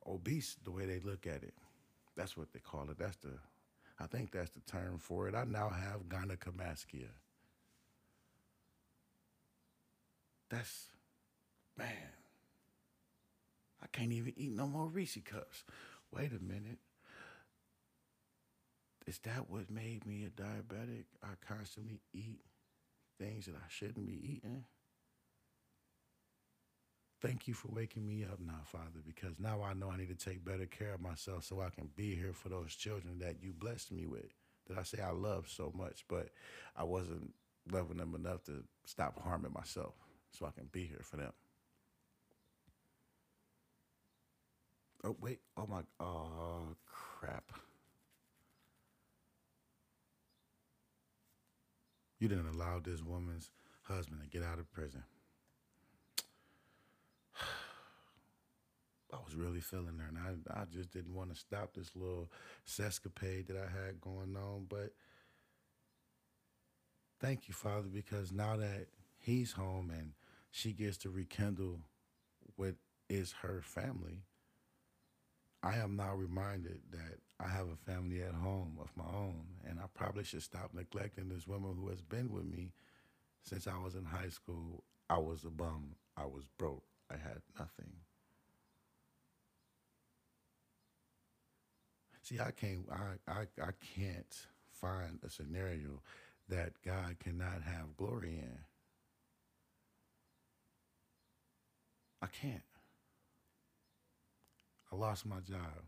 obese 0.08 0.58
the 0.64 0.72
way 0.72 0.86
they 0.86 1.00
look 1.00 1.28
at 1.28 1.44
it. 1.44 1.54
That's 2.16 2.38
what 2.38 2.52
they 2.54 2.60
call 2.60 2.90
it. 2.90 2.98
That's 2.98 3.18
the, 3.18 3.32
I 4.00 4.08
think 4.08 4.32
that's 4.32 4.52
the 4.52 4.62
term 4.62 4.98
for 5.00 5.28
it. 5.28 5.36
I 5.36 5.44
now 5.46 5.70
have 5.70 6.10
gynecomastia. 6.10 7.10
That's, 10.50 10.88
man, 11.78 11.88
I 13.82 13.88
can't 13.88 14.12
even 14.12 14.34
eat 14.36 14.52
no 14.52 14.68
more 14.68 14.88
Reese 14.88 15.18
cups. 15.24 15.64
Wait 16.12 16.32
a 16.32 16.44
minute. 16.44 16.80
Is 19.12 19.20
that 19.26 19.50
what 19.50 19.70
made 19.70 20.06
me 20.06 20.24
a 20.24 20.30
diabetic? 20.30 21.04
I 21.22 21.32
constantly 21.46 22.00
eat 22.14 22.40
things 23.20 23.46
that 23.46 23.56
I 23.56 23.68
shouldn't 23.68 24.08
be 24.08 24.14
eating. 24.14 24.64
Thank 27.22 27.46
you 27.46 27.54
for 27.54 27.68
waking 27.68 28.08
me 28.08 28.24
up 28.24 28.40
now, 28.40 28.62
Father, 28.64 29.02
because 29.06 29.38
now 29.38 29.64
I 29.64 29.74
know 29.74 29.92
I 29.92 29.98
need 29.98 30.18
to 30.18 30.26
take 30.26 30.46
better 30.46 30.66
care 30.66 30.94
of 30.94 31.02
myself 31.02 31.44
so 31.44 31.60
I 31.60 31.72
can 31.72 31.90
be 31.94 32.16
here 32.16 32.32
for 32.32 32.48
those 32.48 32.74
children 32.74 33.20
that 33.20 33.44
you 33.44 33.52
blessed 33.52 33.92
me 33.92 34.06
with, 34.06 34.32
that 34.70 34.78
I 34.78 34.84
say 34.84 35.02
I 35.02 35.12
love 35.12 35.50
so 35.50 35.74
much, 35.76 36.06
but 36.08 36.30
I 36.78 36.86
wasn't 36.86 37.34
loving 37.70 37.98
them 37.98 38.16
enough 38.16 38.46
to 38.46 38.64
stop 38.86 39.22
harming 39.22 39.52
myself. 39.52 39.94
so 40.32 40.46
I 40.46 40.52
can 40.52 40.70
be 40.72 40.86
here 40.86 41.02
for 41.04 41.18
them. 41.18 41.34
Oh, 45.04 45.18
wait. 45.20 45.42
Oh, 45.58 45.68
my. 45.68 45.82
Oh, 46.00 46.78
crap. 46.86 47.52
You 52.22 52.28
didn't 52.28 52.54
allow 52.54 52.78
this 52.78 53.02
woman's 53.02 53.50
husband 53.82 54.22
to 54.22 54.28
get 54.30 54.48
out 54.48 54.60
of 54.60 54.72
prison. 54.72 55.04
I 59.12 59.18
was 59.26 59.34
really 59.36 59.60
feeling 59.60 59.98
her, 59.98 60.08
and 60.08 60.20
I, 60.56 60.62
I 60.62 60.66
just 60.66 60.92
didn't 60.92 61.16
want 61.16 61.34
to 61.34 61.36
stop 61.36 61.74
this 61.74 61.96
little 61.96 62.30
sescapade 62.68 63.48
that 63.48 63.58
I 63.58 63.66
had 63.86 64.00
going 64.00 64.36
on. 64.38 64.68
But 64.70 64.94
thank 67.20 67.48
you, 67.48 67.56
Father, 67.56 67.88
because 67.92 68.32
now 68.32 68.56
that 68.56 68.86
he's 69.18 69.54
home 69.54 69.90
and 69.90 70.12
she 70.52 70.74
gets 70.74 70.98
to 70.98 71.10
rekindle 71.10 71.80
what 72.56 72.76
is 73.10 73.34
her 73.42 73.64
family, 73.64 74.26
I 75.64 75.76
am 75.78 75.96
now 75.96 76.16
reminded 76.16 76.80
that 76.92 77.20
I 77.40 77.48
have 77.50 77.68
a 77.68 77.92
family 77.92 78.22
at 78.22 78.34
home 78.34 78.78
of 78.82 78.90
my 78.96 79.06
own, 79.16 79.46
and 79.68 79.80
I 79.80 79.86
probably 79.94 80.24
should 80.24 80.44
stop 80.44 80.72
neglecting 80.74 81.30
this 81.30 81.48
woman 81.48 81.76
who 81.80 81.90
has 81.90 82.02
been 82.02 82.32
with 82.32 82.46
me 82.46 82.74
since 83.44 83.68
I 83.68 83.78
was 83.78 83.96
in 83.96 84.06
high 84.06 84.30
school. 84.30 84.84
I 85.10 85.18
was 85.20 85.44
a 85.46 85.50
bum. 85.50 85.96
I 86.18 86.26
was 86.26 86.46
broke. 86.58 86.84
I 87.12 87.16
had 87.16 87.42
nothing. 87.60 87.92
See, 92.24 92.40
I 92.40 92.52
can't. 92.52 92.86
I, 92.92 93.32
I 93.32 93.42
I 93.62 93.72
can't 93.96 94.48
find 94.72 95.20
a 95.26 95.30
scenario 95.30 96.02
that 96.50 96.74
God 96.86 97.18
cannot 97.20 97.62
have 97.64 97.98
glory 97.98 98.40
in. 98.40 98.60
I 102.22 102.28
can't. 102.28 102.64
Lost 105.02 105.26
my 105.26 105.40
job. 105.40 105.82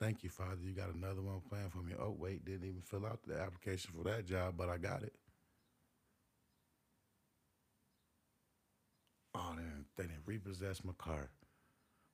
Thank 0.00 0.24
you, 0.24 0.28
Father. 0.28 0.58
You 0.60 0.72
got 0.72 0.92
another 0.92 1.22
one 1.22 1.40
planned 1.48 1.70
for 1.70 1.78
me. 1.78 1.92
Oh, 1.96 2.16
wait, 2.18 2.44
didn't 2.44 2.66
even 2.66 2.80
fill 2.80 3.06
out 3.06 3.20
the 3.24 3.40
application 3.40 3.92
for 3.96 4.02
that 4.10 4.26
job, 4.26 4.54
but 4.56 4.68
I 4.68 4.76
got 4.76 5.04
it. 5.04 5.14
Oh, 9.36 9.52
they 9.56 9.62
didn't, 9.62 9.86
they 9.96 10.02
didn't 10.02 10.26
repossess 10.26 10.82
my 10.82 10.94
car. 10.98 11.30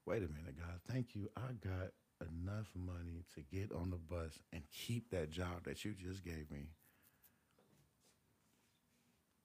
Wait 0.04 0.18
a 0.18 0.28
minute, 0.28 0.58
God. 0.58 0.78
Thank 0.92 1.14
you. 1.14 1.30
I 1.38 1.54
got 1.66 1.92
enough 2.20 2.68
money 2.76 3.24
to 3.34 3.40
get 3.50 3.72
on 3.72 3.88
the 3.88 3.96
bus 3.96 4.38
and 4.52 4.62
keep 4.70 5.10
that 5.12 5.30
job 5.30 5.64
that 5.64 5.86
you 5.86 5.94
just 5.94 6.22
gave 6.22 6.50
me. 6.50 6.66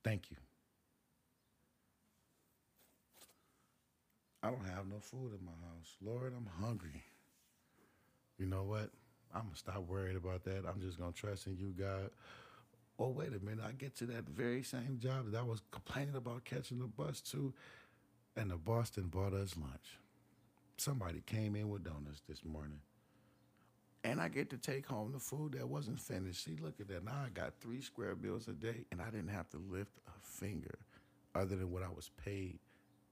Thank 0.03 0.29
you. 0.29 0.35
I 4.43 4.47
don't 4.47 4.65
have 4.75 4.87
no 4.87 4.99
food 4.99 5.31
in 5.39 5.45
my 5.45 5.51
house. 5.51 5.95
Lord, 6.03 6.33
I'm 6.35 6.49
hungry. 6.61 7.01
You 8.37 8.45
know 8.45 8.63
what? 8.63 8.89
I'm 9.33 9.49
to 9.49 9.57
stop 9.57 9.87
worrying 9.87 10.17
about 10.17 10.43
that. 10.43 10.65
I'm 10.67 10.81
just 10.81 10.97
to 10.97 11.11
trust 11.13 11.47
in 11.47 11.57
you, 11.57 11.73
God. 11.77 12.09
Oh, 12.99 13.09
wait 13.09 13.29
a 13.29 13.43
minute. 13.43 13.63
I 13.65 13.71
get 13.71 13.95
to 13.97 14.05
that 14.07 14.27
very 14.27 14.61
same 14.61 14.99
job 14.99 15.31
that 15.31 15.39
I 15.39 15.43
was 15.43 15.61
complaining 15.71 16.15
about 16.15 16.43
catching 16.43 16.79
the 16.79 16.87
bus 16.87 17.21
to, 17.31 17.53
and 18.35 18.51
the 18.51 18.57
Boston 18.57 19.07
bought 19.07 19.33
us 19.33 19.55
lunch. 19.57 19.97
Somebody 20.75 21.23
came 21.25 21.55
in 21.55 21.69
with 21.69 21.85
donuts 21.85 22.21
this 22.27 22.43
morning. 22.43 22.81
And 24.03 24.19
I 24.19 24.27
get 24.27 24.49
to 24.49 24.57
take 24.57 24.85
home 24.85 25.13
the 25.13 25.19
food 25.19 25.53
that 25.53 25.69
wasn't 25.69 26.01
finished. 26.01 26.43
See, 26.43 26.57
look 26.61 26.81
at 26.81 26.89
that. 26.89 27.05
Now 27.05 27.23
I 27.25 27.29
got 27.29 27.53
three 27.61 27.81
square 27.81 28.15
bills 28.15 28.49
a 28.49 28.51
day, 28.51 28.85
and 28.91 29.01
I 29.01 29.05
didn't 29.05 29.29
have 29.29 29.49
to 29.51 29.57
lift 29.71 29.97
a 30.07 30.27
finger 30.27 30.79
other 31.33 31.55
than 31.55 31.71
what 31.71 31.83
I 31.83 31.89
was 31.95 32.11
paid 32.23 32.59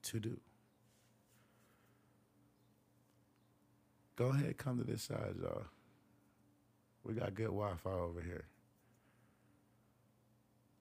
to 0.03 0.19
do. 0.19 0.38
Go 4.16 4.28
ahead, 4.28 4.57
come 4.57 4.78
to 4.78 4.84
this 4.84 5.03
side, 5.03 5.36
y'all. 5.41 5.64
We 7.03 7.14
got 7.14 7.34
good 7.34 7.45
Wi 7.45 7.74
Fi 7.84 7.89
over 7.89 8.22
here. 8.22 8.45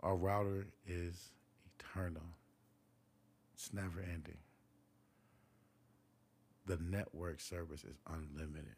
Our 0.00 0.16
router 0.16 0.66
is 0.86 1.30
eternal, 1.78 2.22
it's 3.54 3.72
never 3.72 4.00
ending 4.00 4.38
the 6.70 6.78
network 6.80 7.40
service 7.40 7.82
is 7.82 7.96
unlimited. 8.06 8.76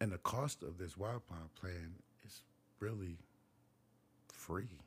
And 0.00 0.10
the 0.10 0.18
cost 0.18 0.64
of 0.64 0.76
this 0.76 0.94
Wi 0.94 1.18
Fi 1.28 1.36
plan 1.60 1.94
is 2.26 2.42
really 2.80 3.18
free. 4.28 4.80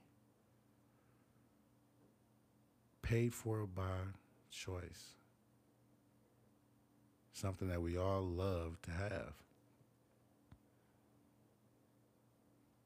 Paid 3.02 3.34
for 3.34 3.66
by 3.66 3.84
choice. 4.52 5.16
Something 7.34 7.70
that 7.70 7.82
we 7.82 7.98
all 7.98 8.22
love 8.22 8.78
to 8.84 8.92
have. 8.92 9.34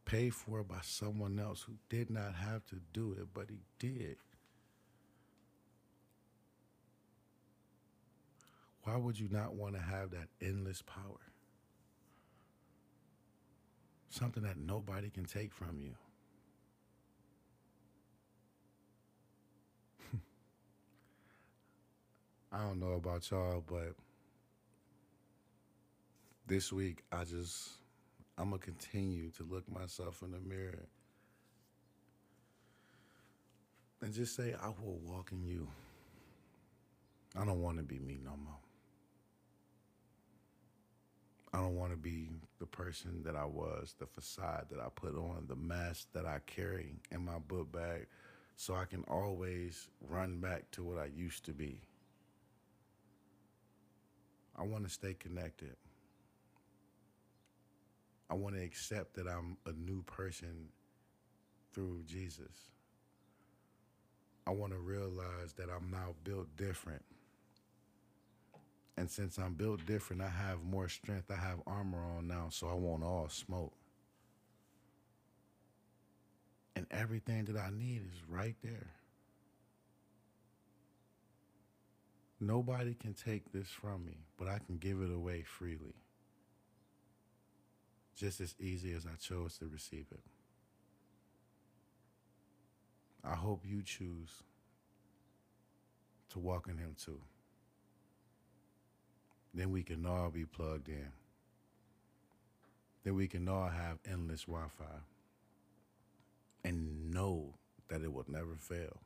Paid 0.06 0.36
for 0.36 0.64
by 0.64 0.80
someone 0.84 1.40
else 1.40 1.64
who 1.64 1.74
did 1.90 2.10
not 2.10 2.36
have 2.36 2.66
to 2.68 2.76
do 2.94 3.16
it, 3.20 3.28
but 3.34 3.50
he 3.50 3.60
did. 3.80 4.18
Why 8.84 8.98
would 8.98 9.20
you 9.20 9.28
not 9.32 9.56
want 9.56 9.74
to 9.74 9.82
have 9.82 10.12
that 10.12 10.28
endless 10.40 10.84
power? 10.84 11.20
Something 14.10 14.44
that 14.44 14.58
nobody 14.58 15.10
can 15.10 15.26
take 15.26 15.52
from 15.52 15.80
you. 15.80 15.96
I 22.52 22.60
don't 22.60 22.80
know 22.80 22.94
about 22.94 23.30
y'all, 23.32 23.64
but 23.68 23.96
this 26.48 26.72
week 26.72 27.04
I 27.12 27.24
just, 27.24 27.70
I'm 28.38 28.52
to 28.52 28.58
continue 28.58 29.32
to 29.32 29.44
look 29.44 29.70
myself 29.72 30.22
in 30.22 30.32
the 30.32 30.40
mirror 30.40 30.88
and 34.02 34.14
just 34.14 34.36
say, 34.36 34.54
I 34.62 34.68
will 34.68 35.00
walk 35.04 35.32
in 35.32 35.44
you. 35.44 35.68
I 37.36 37.46
don't 37.46 37.62
want 37.62 37.78
to 37.78 37.84
be 37.84 38.00
me 38.00 38.20
no 38.24 38.32
more. 38.32 38.58
I 41.54 41.60
don't 41.60 41.76
want 41.76 41.92
to 41.92 41.98
be 41.98 42.30
the 42.60 42.66
person 42.66 43.24
that 43.24 43.36
I 43.36 43.46
was, 43.46 43.96
the 43.98 44.06
facade 44.06 44.66
that 44.72 44.80
I 44.80 44.88
put 44.94 45.16
on, 45.16 45.46
the 45.48 45.56
mask 45.56 46.08
that 46.14 46.26
I 46.26 46.40
carry 46.46 46.98
in 47.12 47.24
my 47.24 47.40
book 47.40 47.72
bag, 47.72 48.08
so 48.58 48.76
I 48.76 48.86
can 48.86 49.04
always 49.08 49.88
run 50.10 50.40
back 50.40 50.70
to 50.72 50.84
what 50.84 50.98
I 50.98 51.10
used 51.16 51.46
to 51.46 51.54
be. 51.54 51.80
I 54.58 54.64
want 54.64 54.84
to 54.84 54.90
stay 54.90 55.14
connected. 55.14 55.76
I 58.30 58.34
want 58.34 58.56
to 58.56 58.64
accept 58.64 59.16
that 59.16 59.28
I'm 59.28 59.58
a 59.66 59.72
new 59.72 60.04
person 60.04 60.70
through 61.74 62.04
Jesus. 62.08 62.72
I 64.48 64.52
want 64.52 64.74
to 64.74 64.80
realize 64.80 65.54
that 65.58 65.70
I'm 65.70 65.92
now 65.92 66.16
built 66.24 66.56
different 66.58 67.04
and 68.98 69.10
since 69.10 69.38
I'm 69.38 69.54
built 69.54 69.86
different, 69.86 70.22
I 70.22 70.30
have 70.30 70.64
more 70.64 70.88
strength. 70.88 71.30
I 71.30 71.36
have 71.36 71.60
armor 71.68 72.04
on 72.18 72.28
now, 72.28 72.48
so 72.50 72.70
I 72.70 72.74
want 72.74 73.04
all 73.04 73.28
smoke. 73.30 73.74
And 76.76 76.86
everything 76.92 77.46
that 77.46 77.58
I 77.58 77.70
need 77.72 78.04
is 78.06 78.22
right 78.30 78.56
there. 78.64 78.88
Nobody 82.40 82.94
can 82.94 83.14
take 83.14 83.52
this 83.52 83.68
from 83.68 84.06
me, 84.06 84.18
but 84.38 84.48
I 84.48 84.60
can 84.60 84.78
give 84.78 85.02
it 85.02 85.12
away 85.12 85.44
freely. 85.44 85.96
Just 88.16 88.42
as 88.42 88.56
easy 88.60 88.94
as 88.94 89.06
I 89.06 89.16
chose 89.20 89.58
to 89.58 89.68
receive 89.68 90.06
it. 90.12 90.22
I 93.24 93.36
hope 93.36 93.64
you 93.66 93.82
choose 93.82 94.44
to 96.30 96.40
walk 96.40 96.68
in 96.68 96.78
Him 96.78 96.96
too 96.98 97.20
then 99.56 99.72
we 99.72 99.84
can 99.84 100.06
all 100.06 100.30
be 100.30 100.46
plugged 100.46 100.90
in. 100.90 101.08
Then 103.04 103.16
we 103.16 103.28
can 103.28 103.48
all 103.48 103.70
have 103.70 104.00
endless 104.10 104.44
Wi 104.44 104.68
Fi 104.78 104.84
and 106.64 107.12
know 107.12 107.54
that 107.88 108.02
it 108.02 108.12
will 108.12 108.26
never 108.28 108.58
fail. 108.60 109.00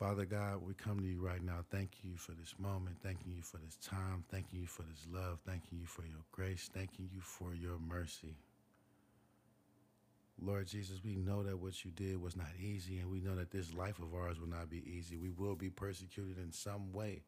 Father 0.00 0.24
God, 0.24 0.62
we 0.66 0.72
come 0.72 0.98
to 1.00 1.06
you 1.06 1.20
right 1.20 1.44
now. 1.44 1.58
Thank 1.70 1.90
you 2.02 2.16
for 2.16 2.32
this 2.32 2.54
moment. 2.58 2.96
Thanking 3.02 3.34
you 3.36 3.42
for 3.42 3.58
this 3.58 3.76
time. 3.76 4.24
Thanking 4.30 4.60
you 4.60 4.66
for 4.66 4.80
this 4.80 5.06
love. 5.12 5.40
Thanking 5.44 5.78
you 5.78 5.84
for 5.84 6.06
your 6.06 6.24
grace. 6.32 6.70
Thanking 6.72 7.10
you 7.12 7.20
for 7.20 7.54
your 7.54 7.78
mercy. 7.78 8.38
Lord 10.42 10.68
Jesus, 10.68 11.02
we 11.04 11.16
know 11.16 11.42
that 11.42 11.58
what 11.58 11.84
you 11.84 11.90
did 11.90 12.18
was 12.18 12.34
not 12.34 12.46
easy, 12.58 12.98
and 13.00 13.10
we 13.10 13.20
know 13.20 13.34
that 13.34 13.50
this 13.50 13.74
life 13.74 13.98
of 13.98 14.14
ours 14.14 14.40
will 14.40 14.48
not 14.48 14.70
be 14.70 14.82
easy. 14.90 15.18
We 15.18 15.28
will 15.28 15.54
be 15.54 15.68
persecuted 15.68 16.38
in 16.38 16.50
some 16.50 16.94
way, 16.94 17.20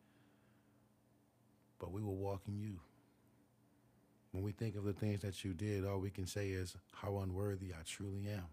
but 1.78 1.92
we 1.92 2.00
will 2.00 2.16
walk 2.16 2.40
in 2.48 2.58
you. 2.58 2.80
When 4.30 4.42
we 4.42 4.52
think 4.52 4.76
of 4.76 4.84
the 4.84 4.94
things 4.94 5.20
that 5.20 5.44
you 5.44 5.52
did, 5.52 5.84
all 5.84 5.98
we 5.98 6.08
can 6.08 6.26
say 6.26 6.48
is 6.48 6.74
how 6.94 7.18
unworthy 7.18 7.74
I 7.78 7.82
truly 7.84 8.28
am. 8.32 8.46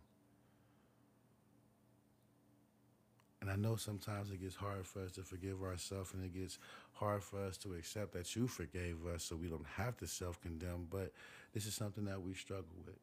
And 3.41 3.49
I 3.49 3.55
know 3.55 3.75
sometimes 3.77 4.31
it 4.31 4.41
gets 4.41 4.55
hard 4.55 4.85
for 4.85 5.01
us 5.01 5.11
to 5.13 5.23
forgive 5.23 5.63
ourselves 5.63 6.13
and 6.13 6.23
it 6.25 6.33
gets 6.33 6.59
hard 6.93 7.23
for 7.23 7.41
us 7.41 7.57
to 7.59 7.73
accept 7.73 8.11
that 8.13 8.35
you 8.35 8.47
forgave 8.47 9.05
us 9.05 9.23
so 9.23 9.35
we 9.35 9.47
don't 9.47 9.65
have 9.77 9.95
to 9.97 10.07
self 10.07 10.41
condemn, 10.41 10.87
but 10.89 11.13
this 11.53 11.65
is 11.65 11.73
something 11.73 12.05
that 12.05 12.21
we 12.21 12.33
struggle 12.33 12.75
with. 12.85 12.97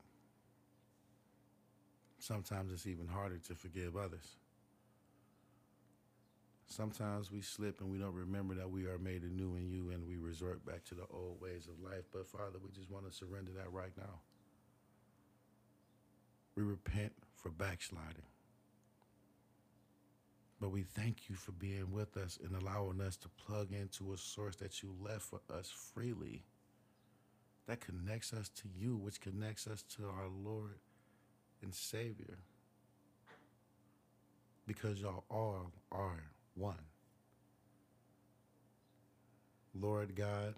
Sometimes 2.19 2.73
it's 2.73 2.87
even 2.87 3.07
harder 3.07 3.39
to 3.39 3.55
forgive 3.55 3.97
others. 3.97 4.37
Sometimes 6.69 7.31
we 7.31 7.41
slip 7.41 7.81
and 7.81 7.91
we 7.91 7.99
don't 7.99 8.15
remember 8.15 8.55
that 8.55 8.71
we 8.71 8.87
are 8.87 8.99
made 8.99 9.23
anew 9.23 9.55
in 9.57 9.71
you 9.71 9.91
and 9.91 10.07
we 10.07 10.17
resort 10.17 10.67
back 10.67 10.85
to 10.87 10.95
the 10.95 11.07
old 11.15 11.41
ways 11.41 11.69
of 11.69 11.81
life. 11.83 12.05
But 12.13 12.27
Father, 12.27 12.59
we 12.63 12.71
just 12.73 12.91
want 12.91 13.09
to 13.09 13.17
surrender 13.17 13.53
that 13.57 13.73
right 13.73 13.93
now. 13.97 14.21
We 16.57 16.65
repent 16.65 17.13
for 17.35 17.51
backsliding. 17.51 18.25
But 20.61 20.71
we 20.71 20.83
thank 20.83 21.29
you 21.29 21.37
for 21.37 21.53
being 21.53 21.93
with 21.93 22.17
us 22.17 22.39
and 22.43 22.57
allowing 22.61 23.01
us 23.01 23.17
to 23.19 23.29
plug 23.29 23.73
into 23.73 24.13
a 24.13 24.19
source 24.19 24.57
that 24.57 24.83
you 24.83 24.95
left 25.03 25.23
for 25.23 25.41
us 25.53 25.71
freely. 25.71 26.45
That 27.67 27.81
connects 27.81 28.33
us 28.33 28.49
to 28.51 28.69
you, 28.79 28.97
which 28.97 29.21
connects 29.21 29.67
us 29.67 29.83
to 29.97 30.05
our 30.05 30.29
Lord 30.29 30.79
and 31.63 31.75
Savior. 31.75 32.39
Because 34.67 35.01
y'all 35.01 35.25
all 35.31 35.73
are 35.93 36.23
one. 36.55 36.79
Lord 39.79 40.15
God, 40.17 40.55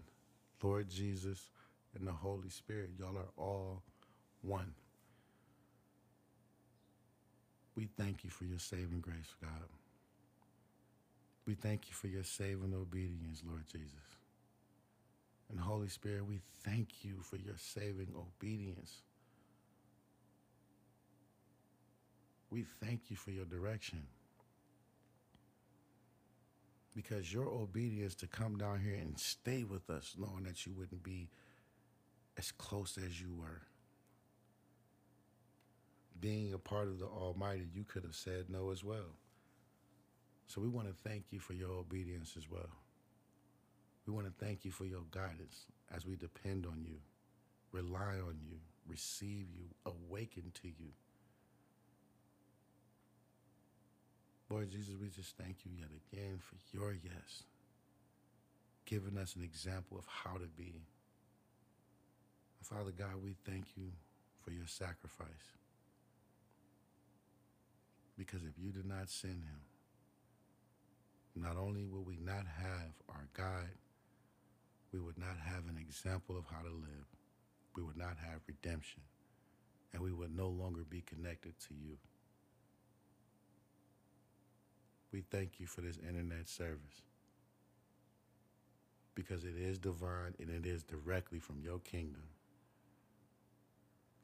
Lord 0.63 0.89
Jesus, 0.89 1.51
and 1.99 2.07
the 2.07 2.13
Holy 2.13 2.51
Spirit, 2.51 2.91
y'all 2.99 3.17
are 3.17 3.33
all 3.37 3.83
one. 4.43 4.75
We 7.75 7.89
thank 7.97 8.25
you 8.25 8.31
for 8.31 8.45
your 8.45 8.59
saving 8.59 9.01
grace, 9.01 9.35
God. 9.41 9.78
We 11.49 11.55
thank 11.55 11.89
you 11.89 11.95
for 11.95 12.09
your 12.09 12.25
saving 12.25 12.75
obedience, 12.75 13.43
Lord 13.43 13.65
Jesus. 13.73 13.95
And 15.49 15.59
Holy 15.59 15.89
Spirit, 15.89 16.27
we 16.27 16.41
thank 16.63 17.03
you 17.03 17.23
for 17.23 17.37
your 17.37 17.55
saving 17.57 18.09
obedience. 18.15 19.01
We 22.51 22.67
thank 22.85 23.09
you 23.09 23.17
for 23.17 23.31
your 23.31 23.47
direction. 23.47 24.03
Because 26.95 27.33
your 27.33 27.47
obedience 27.47 28.15
to 28.17 28.27
come 28.27 28.59
down 28.59 28.81
here 28.81 28.97
and 28.97 29.19
stay 29.19 29.65
with 29.65 29.89
us, 29.89 30.17
knowing 30.19 30.45
that 30.45 30.67
you 30.67 30.75
wouldn't 30.75 31.03
be 31.03 31.31
as 32.37 32.53
close 32.53 32.99
as 32.99 33.23
you 33.23 33.33
were. 33.33 33.63
Being 36.21 36.53
a 36.53 36.59
part 36.59 36.89
of 36.89 36.99
the 36.99 37.07
Almighty, 37.07 37.69
you 37.73 37.85
could 37.85 38.03
have 38.03 38.17
said 38.17 38.51
no 38.51 38.71
as 38.71 38.85
well. 38.85 39.17
So 40.49 40.63
we 40.63 40.69
want 40.69 40.89
to 40.89 41.09
thank 41.09 41.25
you 41.31 41.39
for 41.39 41.53
your 41.53 41.71
obedience 41.73 42.35
as 42.37 42.51
well. 42.51 42.71
We 44.07 44.15
want 44.15 44.27
to 44.27 44.45
thank 44.45 44.65
you 44.65 44.71
for 44.71 44.87
your 44.87 45.03
guidance 45.11 45.67
as 45.95 46.07
we 46.07 46.17
depend 46.17 46.65
on 46.65 46.83
you, 46.83 46.97
rely 47.71 48.15
on 48.27 48.39
you, 48.43 48.57
receive 48.89 49.47
you, 49.55 49.67
awaken 49.85 50.51
to 50.63 50.69
you. 50.69 50.93
Lord 54.49 54.71
Jesus, 54.71 54.95
we 54.99 55.11
just 55.11 55.37
thank 55.37 55.59
you 55.67 55.73
yet 55.79 55.91
again 56.11 56.39
for 56.41 56.57
your 56.75 56.93
yes, 56.93 57.43
giving 58.87 59.19
us 59.19 59.37
an 59.37 59.43
example 59.43 59.99
of 59.99 60.07
how 60.07 60.39
to 60.39 60.47
be. 60.57 60.81
Father 62.63 62.91
God, 62.91 63.23
we 63.23 63.35
thank 63.45 63.67
you 63.77 63.93
for 64.43 64.51
your 64.51 64.67
sacrifice. 64.67 65.29
Because 68.17 68.41
if 68.43 68.59
you 68.59 68.73
did 68.73 68.87
not 68.87 69.11
send 69.11 69.45
him, 69.45 69.61
not 71.43 71.57
only 71.57 71.85
will 71.85 72.03
we 72.03 72.19
not 72.21 72.45
have 72.47 72.93
our 73.09 73.29
guide, 73.35 73.79
we 74.93 74.99
would 74.99 75.19
not 75.19 75.37
have 75.45 75.69
an 75.69 75.79
example 75.79 76.37
of 76.37 76.45
how 76.51 76.63
to 76.63 76.71
live. 76.75 77.07
We 77.77 77.83
would 77.83 77.97
not 77.97 78.17
have 78.25 78.41
redemption. 78.47 79.03
And 79.93 80.03
we 80.03 80.13
would 80.13 80.35
no 80.35 80.49
longer 80.49 80.83
be 80.89 81.03
connected 81.03 81.55
to 81.69 81.75
you. 81.75 81.97
We 85.13 85.23
thank 85.31 85.59
you 85.59 85.67
for 85.67 85.81
this 85.81 85.99
internet 85.99 86.49
service 86.49 87.03
because 89.15 89.45
it 89.45 89.57
is 89.59 89.79
divine 89.79 90.35
and 90.39 90.51
it 90.51 90.67
is 90.67 90.83
directly 90.83 91.39
from 91.39 91.61
your 91.63 91.79
kingdom. 91.79 92.23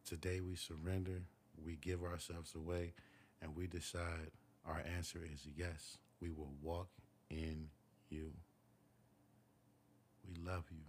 Today 0.06 0.40
we 0.40 0.54
surrender, 0.54 1.22
we 1.64 1.76
give 1.76 2.02
ourselves 2.02 2.54
away, 2.54 2.92
and 3.40 3.56
we 3.56 3.66
decide 3.66 4.30
our 4.66 4.82
answer 4.96 5.20
is 5.24 5.46
yes. 5.56 5.98
We 6.20 6.30
will 6.30 6.52
walk 6.62 6.88
in 7.34 7.68
you. 8.08 8.30
We 10.28 10.34
love 10.42 10.64
you. 10.70 10.84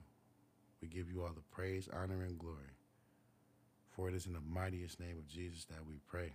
We 0.82 0.88
give 0.88 1.10
you 1.12 1.24
all 1.24 1.34
the 1.34 1.42
praise, 1.56 1.90
honor, 1.92 2.24
and 2.24 2.38
glory. 2.38 2.76
For 3.96 4.10
it 4.10 4.16
is 4.16 4.26
in 4.26 4.34
the 4.34 4.42
mightiest 4.42 5.00
name 5.00 5.18
of 5.18 5.28
Jesus 5.28 5.66
that 5.66 5.86
we 5.88 5.96
pray. 6.08 6.34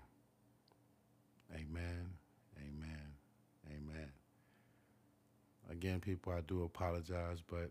Amen, 1.54 2.11
amen, 2.58 3.14
amen. 3.66 4.08
Again, 5.70 6.00
people, 6.00 6.32
I 6.32 6.40
do 6.40 6.62
apologize, 6.64 7.42
but 7.48 7.70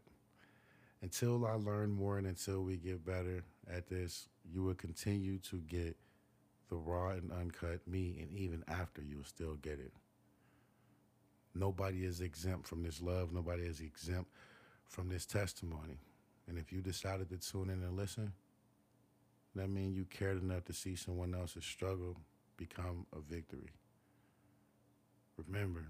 until 1.01 1.45
I 1.45 1.53
learn 1.53 1.91
more 1.91 2.17
and 2.17 2.27
until 2.27 2.61
we 2.61 2.77
get 2.77 3.05
better 3.05 3.43
at 3.71 3.87
this, 3.89 4.27
you 4.51 4.63
will 4.63 4.75
continue 4.75 5.37
to 5.49 5.57
get 5.57 5.97
the 6.69 6.75
raw 6.75 7.11
and 7.11 7.31
uncut 7.31 7.87
me, 7.87 8.17
and 8.21 8.31
even 8.37 8.63
after, 8.67 9.01
you'll 9.01 9.23
still 9.23 9.55
get 9.55 9.79
it. 9.79 9.91
Nobody 11.55 12.05
is 12.05 12.21
exempt 12.21 12.67
from 12.67 12.83
this 12.83 13.01
love. 13.01 13.33
Nobody 13.33 13.63
is 13.63 13.79
exempt 13.79 14.29
from 14.87 15.09
this 15.09 15.25
testimony. 15.25 15.99
And 16.47 16.57
if 16.57 16.71
you 16.71 16.81
decided 16.81 17.29
to 17.29 17.37
tune 17.37 17.69
in 17.69 17.83
and 17.83 17.95
listen, 17.95 18.33
that 19.55 19.69
means 19.69 19.95
you 19.95 20.05
cared 20.05 20.41
enough 20.41 20.65
to 20.65 20.73
see 20.73 20.95
someone 20.95 21.33
else's 21.33 21.65
struggle 21.65 22.17
become 22.57 23.05
a 23.15 23.19
victory. 23.19 23.71
Remember, 25.47 25.85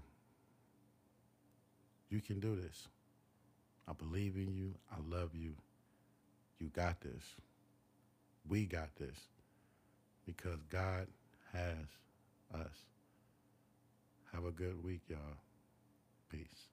you 2.08 2.20
can 2.20 2.40
do 2.40 2.56
this. 2.56 2.88
I 3.88 3.92
believe 3.92 4.36
in 4.36 4.54
you. 4.54 4.74
I 4.90 4.96
love 5.08 5.34
you. 5.34 5.54
You 6.58 6.68
got 6.68 7.00
this. 7.00 7.22
We 8.48 8.66
got 8.66 8.94
this 8.96 9.18
because 10.26 10.62
God 10.68 11.06
has 11.52 11.76
us. 12.54 12.84
Have 14.32 14.44
a 14.44 14.52
good 14.52 14.82
week, 14.84 15.00
y'all. 15.08 15.18
Peace. 16.30 16.68